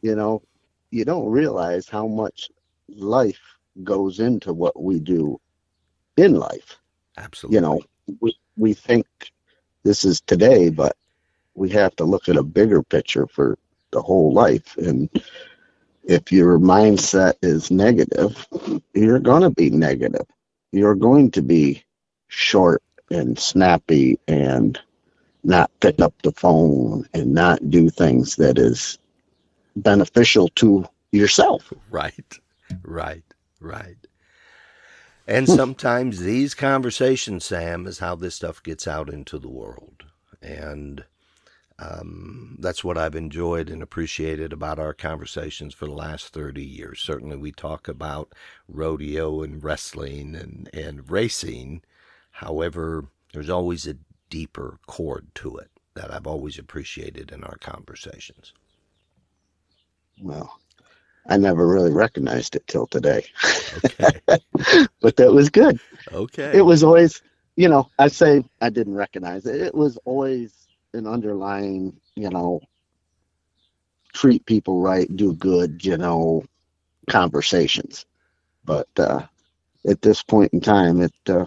you 0.02 0.16
know, 0.16 0.42
you 0.92 1.06
don't 1.06 1.28
realize 1.28 1.88
how 1.88 2.08
much 2.08 2.50
life 2.88 3.40
goes 3.84 4.20
into 4.20 4.54
what 4.54 4.82
we 4.82 5.00
do 5.00 5.40
in 6.18 6.36
life. 6.36 6.78
Absolutely. 7.18 7.56
You 7.56 7.62
know, 7.62 7.82
we, 8.22 8.38
we 8.58 8.74
think 8.74 9.06
this 9.84 10.04
is 10.04 10.22
today, 10.22 10.70
but 10.70 10.96
we 11.56 11.70
have 11.70 11.96
to 11.98 12.06
look 12.06 12.30
at 12.30 12.38
a 12.38 12.44
bigger 12.44 12.82
picture 12.82 13.28
for 13.28 13.58
the 13.92 14.02
whole 14.02 14.34
life. 14.34 14.76
And 14.78 15.10
if 16.04 16.32
your 16.32 16.60
mindset 16.60 17.34
is 17.42 17.72
negative, 17.72 18.48
you're 18.94 19.20
going 19.20 19.44
to 19.44 19.50
be 19.50 19.70
negative. 19.70 20.26
You're 20.72 20.96
going 20.96 21.32
to 21.32 21.42
be 21.42 21.84
short 22.28 22.84
and 23.12 23.38
snappy 23.38 24.20
and 24.28 24.80
not 25.44 25.72
pick 25.80 26.00
up 26.00 26.14
the 26.22 26.32
phone 26.32 27.08
and 27.14 27.34
not 27.34 27.70
do 27.70 27.90
things 27.90 28.36
that 28.36 28.58
is 28.58 29.00
beneficial 29.82 30.50
to 30.56 30.86
yourself. 31.12 31.72
Right, 31.90 32.40
right, 32.84 33.24
right. 33.60 33.98
And 35.28 35.48
hmm. 35.48 35.54
sometimes 35.54 36.20
these 36.20 36.56
conversations, 36.56 37.46
Sam, 37.46 37.86
is 37.86 38.00
how 38.00 38.16
this 38.16 38.36
stuff 38.36 38.64
gets 38.64 38.88
out 38.88 39.10
into 39.10 39.38
the 39.38 39.50
world. 39.50 40.06
And 40.42 41.04
um, 41.78 42.58
that's 42.60 42.84
what 42.84 42.98
I've 42.98 43.16
enjoyed 43.16 43.70
and 43.70 43.82
appreciated 43.82 44.52
about 44.52 44.80
our 44.80 44.94
conversations 44.94 45.74
for 45.74 45.86
the 45.86 45.94
last 45.94 46.34
30 46.34 46.64
years. 46.64 47.00
Certainly, 47.00 47.38
we 47.38 47.52
talk 47.52 47.88
about 47.88 48.34
rodeo 48.68 49.44
and 49.44 49.64
wrestling 49.64 50.36
and, 50.36 50.70
and 50.74 51.10
racing. 51.10 51.84
However, 52.32 53.06
there's 53.34 53.50
always 53.50 53.88
a 53.88 53.98
deeper 54.30 54.80
chord 54.88 55.28
to 55.36 55.58
it 55.58 55.70
that 55.96 56.14
I've 56.14 56.28
always 56.28 56.58
appreciated 56.58 57.32
in 57.32 57.44
our 57.44 57.58
conversations. 57.58 58.54
Well, 60.22 60.60
I 61.28 61.38
never 61.38 61.68
really 61.68 61.92
recognized 61.92 62.56
it 62.56 62.66
till 62.68 62.88
today. 62.88 63.26
Okay. 63.86 64.20
but 65.02 65.16
that 65.18 65.32
was 65.32 65.50
good. 65.50 65.80
Okay. 66.12 66.58
It 66.58 66.62
was 66.62 66.84
always, 66.84 67.22
you 67.56 67.70
know, 67.70 67.90
I 68.00 68.08
say 68.08 68.44
I 68.62 68.70
didn't 68.70 68.96
recognize 68.96 69.46
it. 69.46 69.62
It 69.62 69.76
was 69.76 69.98
always 70.06 70.54
an 70.94 71.06
underlying, 71.06 71.96
you 72.16 72.30
know, 72.30 72.62
treat 74.14 74.46
people 74.46 74.82
right, 74.82 75.14
do 75.16 75.34
good, 75.34 75.86
you 75.86 75.98
know, 75.98 76.44
conversations. 77.10 78.06
But 78.66 78.88
uh, 78.98 79.22
at 79.88 80.02
this 80.02 80.24
point 80.24 80.54
in 80.54 80.62
time, 80.62 81.02
it 81.02 81.14
uh, 81.28 81.46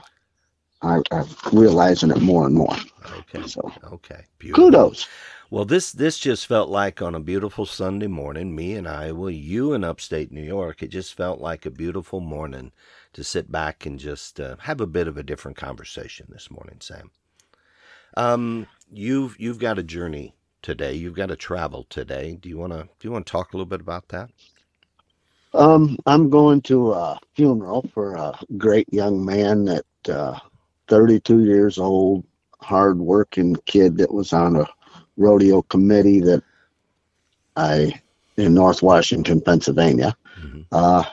I, 0.83 1.01
I'm 1.11 1.27
realizing 1.53 2.11
it 2.11 2.21
more 2.21 2.47
and 2.47 2.55
more. 2.55 2.77
Okay. 3.19 3.47
So 3.47 3.73
okay. 3.93 4.25
Beautiful. 4.39 4.65
Kudos. 4.71 5.09
Well, 5.53 5.67
this 5.67 5.93
this 5.93 6.19
just 6.19 6.47
felt 6.47 6.71
like 6.71 7.03
on 7.03 7.15
a 7.15 7.21
beautiful 7.21 7.67
Sunday 7.67 8.07
morning, 8.07 8.57
me 8.57 8.73
and 8.73 8.89
I, 8.89 9.13
well, 9.13 9.29
you 9.29 9.75
in 9.75 9.85
upstate 9.85 10.33
New 10.33 10.41
York, 10.41 10.83
it 10.83 10.89
just 10.89 11.13
felt 11.13 11.43
like 11.43 11.67
a 11.67 11.71
beautiful 11.71 12.21
morning 12.21 12.73
to 13.13 13.23
sit 13.23 13.53
back 13.53 13.85
and 13.85 13.99
just 13.99 14.41
uh, 14.41 14.57
have 14.61 14.81
a 14.81 14.87
bit 14.87 15.07
of 15.07 15.19
a 15.19 15.23
different 15.23 15.59
conversation 15.59 16.27
this 16.31 16.51
morning, 16.51 16.79
Sam. 16.81 17.11
Um, 18.17 18.67
you've 18.91 19.39
you've 19.39 19.59
got 19.59 19.79
a 19.79 19.83
journey 19.83 20.35
today. 20.63 20.95
You've 20.95 21.17
got 21.17 21.27
to 21.27 21.37
travel 21.37 21.85
today. 21.91 22.39
Do 22.41 22.49
you 22.49 22.57
want 22.57 22.73
to 22.73 22.85
do 22.85 23.07
you 23.07 23.13
want 23.13 23.27
to 23.27 23.31
talk 23.31 23.53
a 23.53 23.57
little 23.59 23.67
bit 23.67 23.83
about 23.83 24.09
that? 24.09 24.31
Um, 25.53 25.99
I'm 26.07 26.31
going 26.31 26.63
to 26.63 26.93
a 26.93 27.21
funeral 27.37 27.87
for 27.93 28.15
a 28.15 28.39
great 28.57 28.91
young 28.91 29.23
man 29.23 29.67
that, 29.67 29.85
uh, 30.09 30.39
32 30.89 31.45
years 31.45 31.77
old, 31.77 32.25
hard-working 32.63 33.57
kid 33.67 33.99
that 33.99 34.15
was 34.15 34.33
on 34.33 34.57
a 34.57 34.67
rodeo 35.17 35.63
committee 35.63 36.21
that 36.21 36.43
I 37.57 38.01
in 38.37 38.55
North 38.55 38.83
Washington, 38.83 39.41
Pennsylvania. 39.41 40.17
Mhm. 40.39 40.67
Uh, 40.73 41.05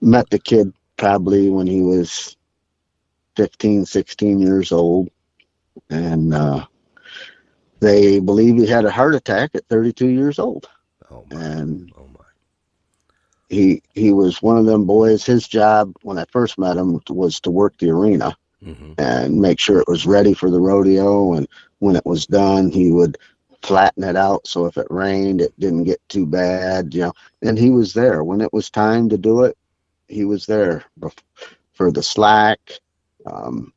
met 0.00 0.28
the 0.30 0.38
kid 0.38 0.72
probably 0.96 1.50
when 1.50 1.66
he 1.66 1.80
was 1.82 2.36
15, 3.36 3.84
16 3.84 4.40
years 4.40 4.72
old, 4.72 5.08
and 5.90 6.34
uh, 6.34 6.64
they 7.80 8.18
believe 8.20 8.56
he 8.56 8.66
had 8.66 8.84
a 8.84 8.90
heart 8.90 9.14
attack 9.14 9.50
at 9.54 9.66
32 9.68 10.08
years 10.08 10.38
old. 10.38 10.68
Oh 11.10 11.24
my. 11.30 11.36
And 11.40 11.92
Oh 11.96 12.06
my. 12.06 12.24
he 13.48 13.82
he 13.94 14.12
was 14.12 14.42
one 14.42 14.56
of 14.58 14.66
them 14.66 14.84
boys. 14.86 15.24
His 15.24 15.46
job 15.46 15.92
when 16.02 16.18
I 16.18 16.24
first 16.30 16.58
met 16.58 16.76
him 16.76 17.00
was 17.08 17.40
to 17.40 17.50
work 17.50 17.76
the 17.78 17.90
arena 17.90 18.36
hmm 18.62 18.92
and 18.98 19.40
make 19.40 19.58
sure 19.58 19.80
it 19.80 19.88
was 19.88 20.06
ready 20.06 20.34
for 20.34 20.50
the 20.50 20.60
rodeo. 20.60 21.34
And 21.34 21.46
when 21.78 21.96
it 21.96 22.06
was 22.06 22.26
done, 22.26 22.70
he 22.70 22.90
would 22.92 23.18
flatten 23.62 24.04
it 24.04 24.16
out 24.16 24.46
so 24.46 24.66
if 24.66 24.76
it 24.76 24.86
rained, 24.88 25.40
it 25.40 25.52
didn't 25.58 25.84
get 25.84 26.00
too 26.08 26.26
bad. 26.26 26.94
You 26.94 27.02
know, 27.02 27.12
and 27.42 27.58
he 27.58 27.70
was 27.70 27.92
there 27.92 28.22
when 28.24 28.40
it 28.40 28.52
was 28.52 28.70
time 28.70 29.08
to 29.08 29.18
do 29.18 29.44
it. 29.44 29.56
He 30.08 30.24
was 30.24 30.46
there 30.46 30.84
for 31.72 31.92
the 31.92 32.02
slack. 32.02 32.60
Um, 33.26 33.72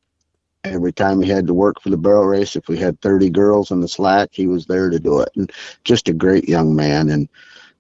every 0.63 0.93
time 0.93 1.21
he 1.21 1.29
had 1.29 1.47
to 1.47 1.53
work 1.53 1.81
for 1.81 1.89
the 1.89 1.97
barrel 1.97 2.25
race, 2.25 2.55
if 2.55 2.67
we 2.67 2.77
had 2.77 3.01
30 3.01 3.29
girls 3.29 3.71
in 3.71 3.81
the 3.81 3.87
slack, 3.87 4.29
he 4.31 4.47
was 4.47 4.65
there 4.65 4.89
to 4.89 4.99
do 4.99 5.19
it. 5.21 5.29
And 5.35 5.51
just 5.83 6.07
a 6.09 6.13
great 6.13 6.47
young 6.47 6.75
man. 6.75 7.09
And 7.09 7.27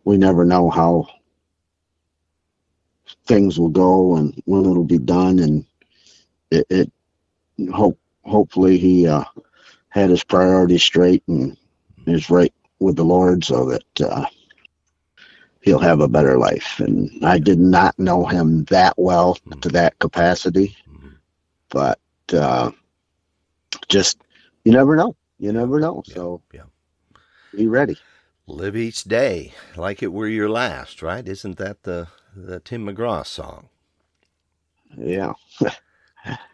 we 0.03 0.17
never 0.17 0.43
know 0.45 0.69
how 0.69 1.07
things 3.25 3.59
will 3.59 3.69
go 3.69 4.15
and 4.17 4.41
when 4.45 4.61
it'll 4.65 4.83
be 4.83 4.97
done. 4.97 5.39
And 5.39 5.65
it, 6.49 6.65
it 6.69 6.91
hope 7.71 7.97
hopefully 8.23 8.77
he 8.77 9.07
uh, 9.07 9.23
had 9.91 10.11
his 10.11 10.25
priorities 10.25 10.83
straight 10.83 11.23
and 11.29 11.57
is 12.07 12.31
right 12.31 12.53
with 12.81 12.97
the 12.97 13.05
Lord, 13.05 13.45
so 13.45 13.67
that 13.71 14.01
uh, 14.01 14.27
he'll 15.61 15.79
have 15.79 16.01
a 16.01 16.09
better 16.09 16.37
life. 16.37 16.79
And 16.79 17.09
I 17.25 17.39
did 17.39 17.59
not 17.59 17.99
know 17.99 18.25
him 18.25 18.65
that 18.65 18.95
well 18.97 19.37
to 19.61 19.69
that 19.71 19.99
capacity, 19.99 20.77
Mhm. 20.87 21.19
but 21.69 21.99
uh, 22.33 22.71
just 23.89 24.19
you 24.65 24.71
never 24.73 24.95
know. 24.95 25.15
You 25.39 25.53
never 25.53 25.79
know. 25.79 26.03
Yeah, 26.07 26.15
So 26.15 26.41
yeah. 26.53 26.65
be 27.53 27.67
ready. 27.67 27.99
Live 28.47 28.75
each 28.77 29.05
day 29.05 29.53
like 29.77 30.03
it 30.03 30.13
were 30.13 30.27
your 30.27 30.49
last, 30.49 31.01
right? 31.01 31.27
Isn't 31.27 31.57
that 31.57 31.83
the 31.83 32.09
the 32.35 32.59
Tim 32.61 32.85
McGraw 32.87 33.25
song? 33.25 33.69
Yeah. 34.97 35.33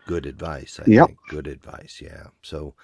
Good 0.08 0.26
advice, 0.26 0.80
I 0.82 0.88
Yep. 0.88 1.00
think. 1.00 1.20
Good 1.28 1.48
advice, 1.48 2.02
yeah. 2.04 2.28
So 2.44 2.76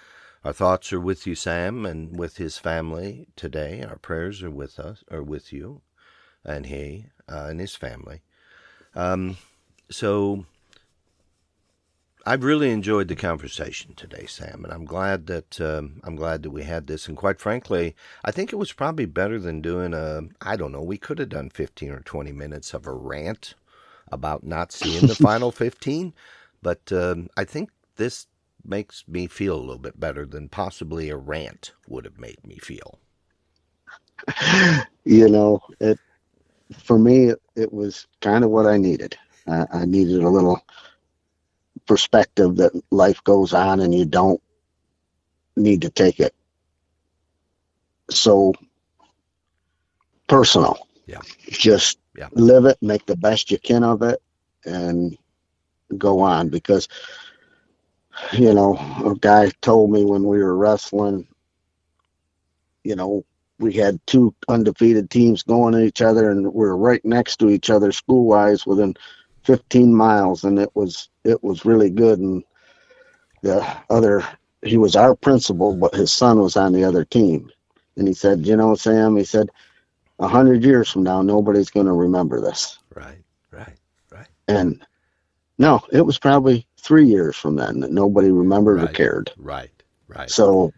our 0.43 0.53
thoughts 0.53 0.91
are 0.91 0.99
with 0.99 1.25
you, 1.25 1.35
Sam, 1.35 1.85
and 1.85 2.17
with 2.17 2.37
his 2.37 2.57
family 2.57 3.27
today. 3.35 3.83
Our 3.83 3.97
prayers 3.97 4.43
are 4.43 4.51
with 4.51 4.79
us, 4.79 5.03
are 5.09 5.23
with 5.23 5.53
you, 5.53 5.81
and 6.43 6.65
he 6.65 7.07
uh, 7.29 7.47
and 7.49 7.59
his 7.59 7.75
family. 7.75 8.21
Um, 8.95 9.37
so 9.89 10.45
I've 12.25 12.43
really 12.43 12.71
enjoyed 12.71 13.09
the 13.09 13.15
conversation 13.15 13.95
today, 13.95 14.25
Sam, 14.27 14.63
and 14.63 14.73
I'm 14.73 14.85
glad 14.85 15.27
that 15.27 15.59
um, 15.59 16.01
I'm 16.03 16.15
glad 16.15 16.43
that 16.43 16.51
we 16.51 16.63
had 16.63 16.87
this. 16.87 17.07
And 17.07 17.17
quite 17.17 17.39
frankly, 17.39 17.95
I 18.23 18.31
think 18.31 18.53
it 18.53 18.57
was 18.57 18.71
probably 18.71 19.05
better 19.05 19.39
than 19.39 19.61
doing 19.61 19.93
a. 19.93 20.21
I 20.41 20.55
don't 20.55 20.71
know. 20.71 20.81
We 20.81 20.97
could 20.97 21.19
have 21.19 21.29
done 21.29 21.49
15 21.49 21.91
or 21.91 21.99
20 21.99 22.31
minutes 22.31 22.73
of 22.73 22.87
a 22.87 22.93
rant 22.93 23.55
about 24.11 24.43
not 24.43 24.71
seeing 24.71 25.07
the 25.07 25.15
final 25.21 25.51
15, 25.51 26.13
but 26.61 26.91
um, 26.91 27.29
I 27.35 27.43
think 27.43 27.71
this 27.95 28.27
makes 28.65 29.03
me 29.07 29.27
feel 29.27 29.55
a 29.55 29.59
little 29.59 29.77
bit 29.79 29.99
better 29.99 30.25
than 30.25 30.49
possibly 30.49 31.09
a 31.09 31.17
rant 31.17 31.73
would 31.87 32.05
have 32.05 32.19
made 32.19 32.45
me 32.45 32.57
feel. 32.57 32.99
you 35.05 35.27
know, 35.29 35.61
it 35.79 35.99
for 36.77 36.97
me 36.97 37.25
it, 37.29 37.41
it 37.55 37.73
was 37.73 38.07
kind 38.21 38.43
of 38.43 38.49
what 38.49 38.65
I 38.65 38.77
needed. 38.77 39.17
I, 39.47 39.65
I 39.73 39.85
needed 39.85 40.23
a 40.23 40.29
little 40.29 40.61
perspective 41.85 42.55
that 42.57 42.71
life 42.91 43.23
goes 43.23 43.53
on 43.53 43.79
and 43.79 43.93
you 43.93 44.05
don't 44.05 44.41
need 45.55 45.81
to 45.81 45.89
take 45.89 46.19
it 46.19 46.33
so 48.09 48.53
personal. 50.27 50.87
Yeah. 51.05 51.21
Just 51.49 51.99
Yeah. 52.15 52.29
live 52.33 52.65
it, 52.65 52.77
make 52.81 53.05
the 53.05 53.17
best 53.17 53.51
you 53.51 53.57
can 53.57 53.83
of 53.83 54.01
it, 54.01 54.21
and 54.65 55.17
go 55.97 56.19
on 56.19 56.49
because 56.49 56.87
you 58.33 58.53
know, 58.53 58.75
a 59.05 59.15
guy 59.15 59.51
told 59.61 59.91
me 59.91 60.05
when 60.05 60.23
we 60.23 60.37
were 60.37 60.55
wrestling, 60.55 61.27
you 62.83 62.95
know, 62.95 63.25
we 63.59 63.73
had 63.73 63.99
two 64.07 64.33
undefeated 64.47 65.09
teams 65.09 65.43
going 65.43 65.75
at 65.75 65.81
each 65.81 66.01
other 66.01 66.31
and 66.31 66.53
we 66.53 66.65
are 66.65 66.77
right 66.77 67.03
next 67.05 67.37
to 67.37 67.49
each 67.49 67.69
other 67.69 67.91
school 67.91 68.25
wise 68.25 68.65
within 68.65 68.95
15 69.43 69.93
miles 69.93 70.43
and 70.43 70.59
it 70.59 70.69
was 70.75 71.09
it 71.23 71.43
was 71.43 71.65
really 71.65 71.89
good. 71.89 72.19
And 72.19 72.43
the 73.41 73.65
other 73.89 74.23
he 74.63 74.77
was 74.77 74.95
our 74.95 75.15
principal 75.15 75.75
but 75.75 75.93
his 75.93 76.11
son 76.11 76.39
was 76.39 76.57
on 76.57 76.73
the 76.73 76.83
other 76.83 77.05
team. 77.05 77.49
And 77.95 78.07
he 78.07 78.13
said 78.13 78.45
you 78.45 78.55
know 78.55 78.75
sam 78.75 79.15
he 79.15 79.23
said 79.23 79.49
a 80.19 80.27
hundred 80.27 80.63
years 80.63 80.89
from 80.89 81.03
now 81.03 81.21
nobody's 81.21 81.69
going 81.69 81.85
to 81.85 81.93
remember 81.93 82.41
this. 82.41 82.79
Right, 82.93 83.23
right, 83.51 83.77
right. 84.11 84.27
and 84.47 84.85
no 85.57 85.81
it 85.91 86.01
was 86.01 86.19
probably 86.19 86.67
three 86.83 87.05
years 87.05 87.35
from 87.35 87.55
then 87.55 87.79
that 87.79 87.91
nobody 87.91 88.29
remembered 88.29 88.83
or 88.83 88.87
cared 88.87 89.31
Right, 89.37 89.71
right. 90.07 90.29
so 90.29 90.73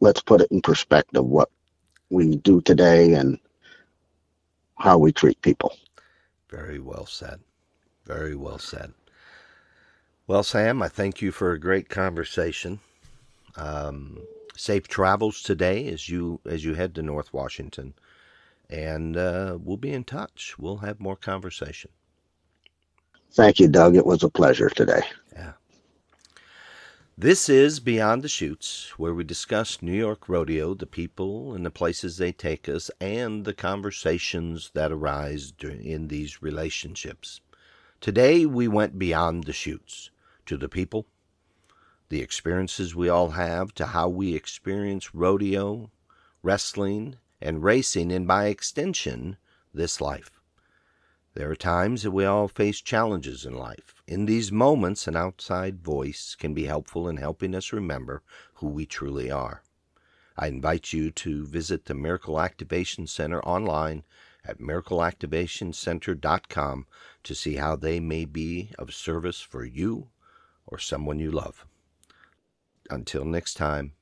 let's 0.00 0.20
put 0.20 0.40
it 0.40 0.50
in 0.50 0.60
perspective 0.60 1.24
what 1.24 1.48
we 2.10 2.36
do 2.36 2.60
today 2.60 3.14
and 3.14 3.38
how 4.76 4.98
we 4.98 5.12
treat 5.12 5.40
people. 5.42 5.76
Very 6.50 6.80
well 6.80 7.06
said. 7.06 7.40
Very 8.04 8.34
well 8.34 8.58
said. 8.58 8.92
Well, 10.26 10.42
Sam, 10.42 10.82
I 10.82 10.88
thank 10.88 11.22
you 11.22 11.30
for 11.30 11.52
a 11.52 11.60
great 11.60 11.88
conversation. 11.88 12.80
Um, 13.56 14.22
safe 14.56 14.88
travels 14.88 15.40
today 15.42 15.88
as 15.88 16.08
you 16.08 16.40
as 16.44 16.64
you 16.64 16.74
head 16.74 16.94
to 16.96 17.02
North 17.02 17.32
Washington, 17.32 17.94
and 18.68 19.16
uh, 19.16 19.58
we'll 19.60 19.76
be 19.76 19.92
in 19.92 20.04
touch. 20.04 20.56
We'll 20.58 20.78
have 20.78 21.00
more 21.00 21.16
conversation. 21.16 21.90
Thank 23.34 23.60
you, 23.60 23.68
Doug. 23.68 23.96
It 23.96 24.04
was 24.04 24.22
a 24.22 24.28
pleasure 24.28 24.68
today. 24.68 25.00
Yeah. 25.32 25.52
This 27.16 27.48
is 27.48 27.80
Beyond 27.80 28.22
the 28.22 28.28
Chutes, 28.28 28.92
where 28.98 29.14
we 29.14 29.24
discuss 29.24 29.80
New 29.80 29.94
York 29.94 30.28
Rodeo, 30.28 30.74
the 30.74 30.84
people 30.84 31.54
and 31.54 31.64
the 31.64 31.70
places 31.70 32.18
they 32.18 32.32
take 32.32 32.68
us, 32.68 32.90
and 33.00 33.46
the 33.46 33.54
conversations 33.54 34.70
that 34.74 34.92
arise 34.92 35.54
in 35.62 36.08
these 36.08 36.42
relationships. 36.42 37.40
Today, 38.02 38.44
we 38.44 38.68
went 38.68 38.98
beyond 38.98 39.44
the 39.44 39.54
chutes 39.54 40.10
to 40.44 40.58
the 40.58 40.68
people, 40.68 41.06
the 42.10 42.20
experiences 42.20 42.94
we 42.94 43.08
all 43.08 43.30
have, 43.30 43.72
to 43.76 43.86
how 43.86 44.10
we 44.10 44.34
experience 44.34 45.14
rodeo, 45.14 45.90
wrestling, 46.42 47.16
and 47.40 47.62
racing, 47.62 48.12
and 48.12 48.26
by 48.26 48.48
extension, 48.48 49.38
this 49.72 50.02
life. 50.02 50.41
There 51.34 51.50
are 51.50 51.56
times 51.56 52.02
that 52.02 52.10
we 52.10 52.26
all 52.26 52.46
face 52.46 52.82
challenges 52.82 53.46
in 53.46 53.54
life. 53.54 54.02
In 54.06 54.26
these 54.26 54.52
moments, 54.52 55.06
an 55.06 55.16
outside 55.16 55.82
voice 55.82 56.34
can 56.34 56.52
be 56.52 56.64
helpful 56.64 57.08
in 57.08 57.16
helping 57.16 57.54
us 57.54 57.72
remember 57.72 58.22
who 58.54 58.68
we 58.68 58.84
truly 58.84 59.30
are. 59.30 59.62
I 60.36 60.48
invite 60.48 60.92
you 60.92 61.10
to 61.10 61.46
visit 61.46 61.86
the 61.86 61.94
Miracle 61.94 62.38
Activation 62.38 63.06
Center 63.06 63.42
online 63.44 64.04
at 64.44 64.58
miracleactivationcenter.com 64.58 66.86
to 67.22 67.34
see 67.34 67.56
how 67.56 67.76
they 67.76 67.98
may 67.98 68.26
be 68.26 68.72
of 68.78 68.92
service 68.92 69.40
for 69.40 69.64
you 69.64 70.10
or 70.66 70.78
someone 70.78 71.18
you 71.18 71.30
love. 71.30 71.64
Until 72.90 73.24
next 73.24 73.54
time, 73.54 73.94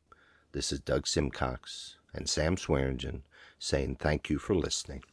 this 0.50 0.72
is 0.72 0.80
Doug 0.80 1.06
Simcox 1.06 1.94
and 2.12 2.28
Sam 2.28 2.56
Swearingen 2.56 3.22
saying 3.58 3.94
thank 3.96 4.30
you 4.30 4.38
for 4.38 4.56
listening. 4.56 5.04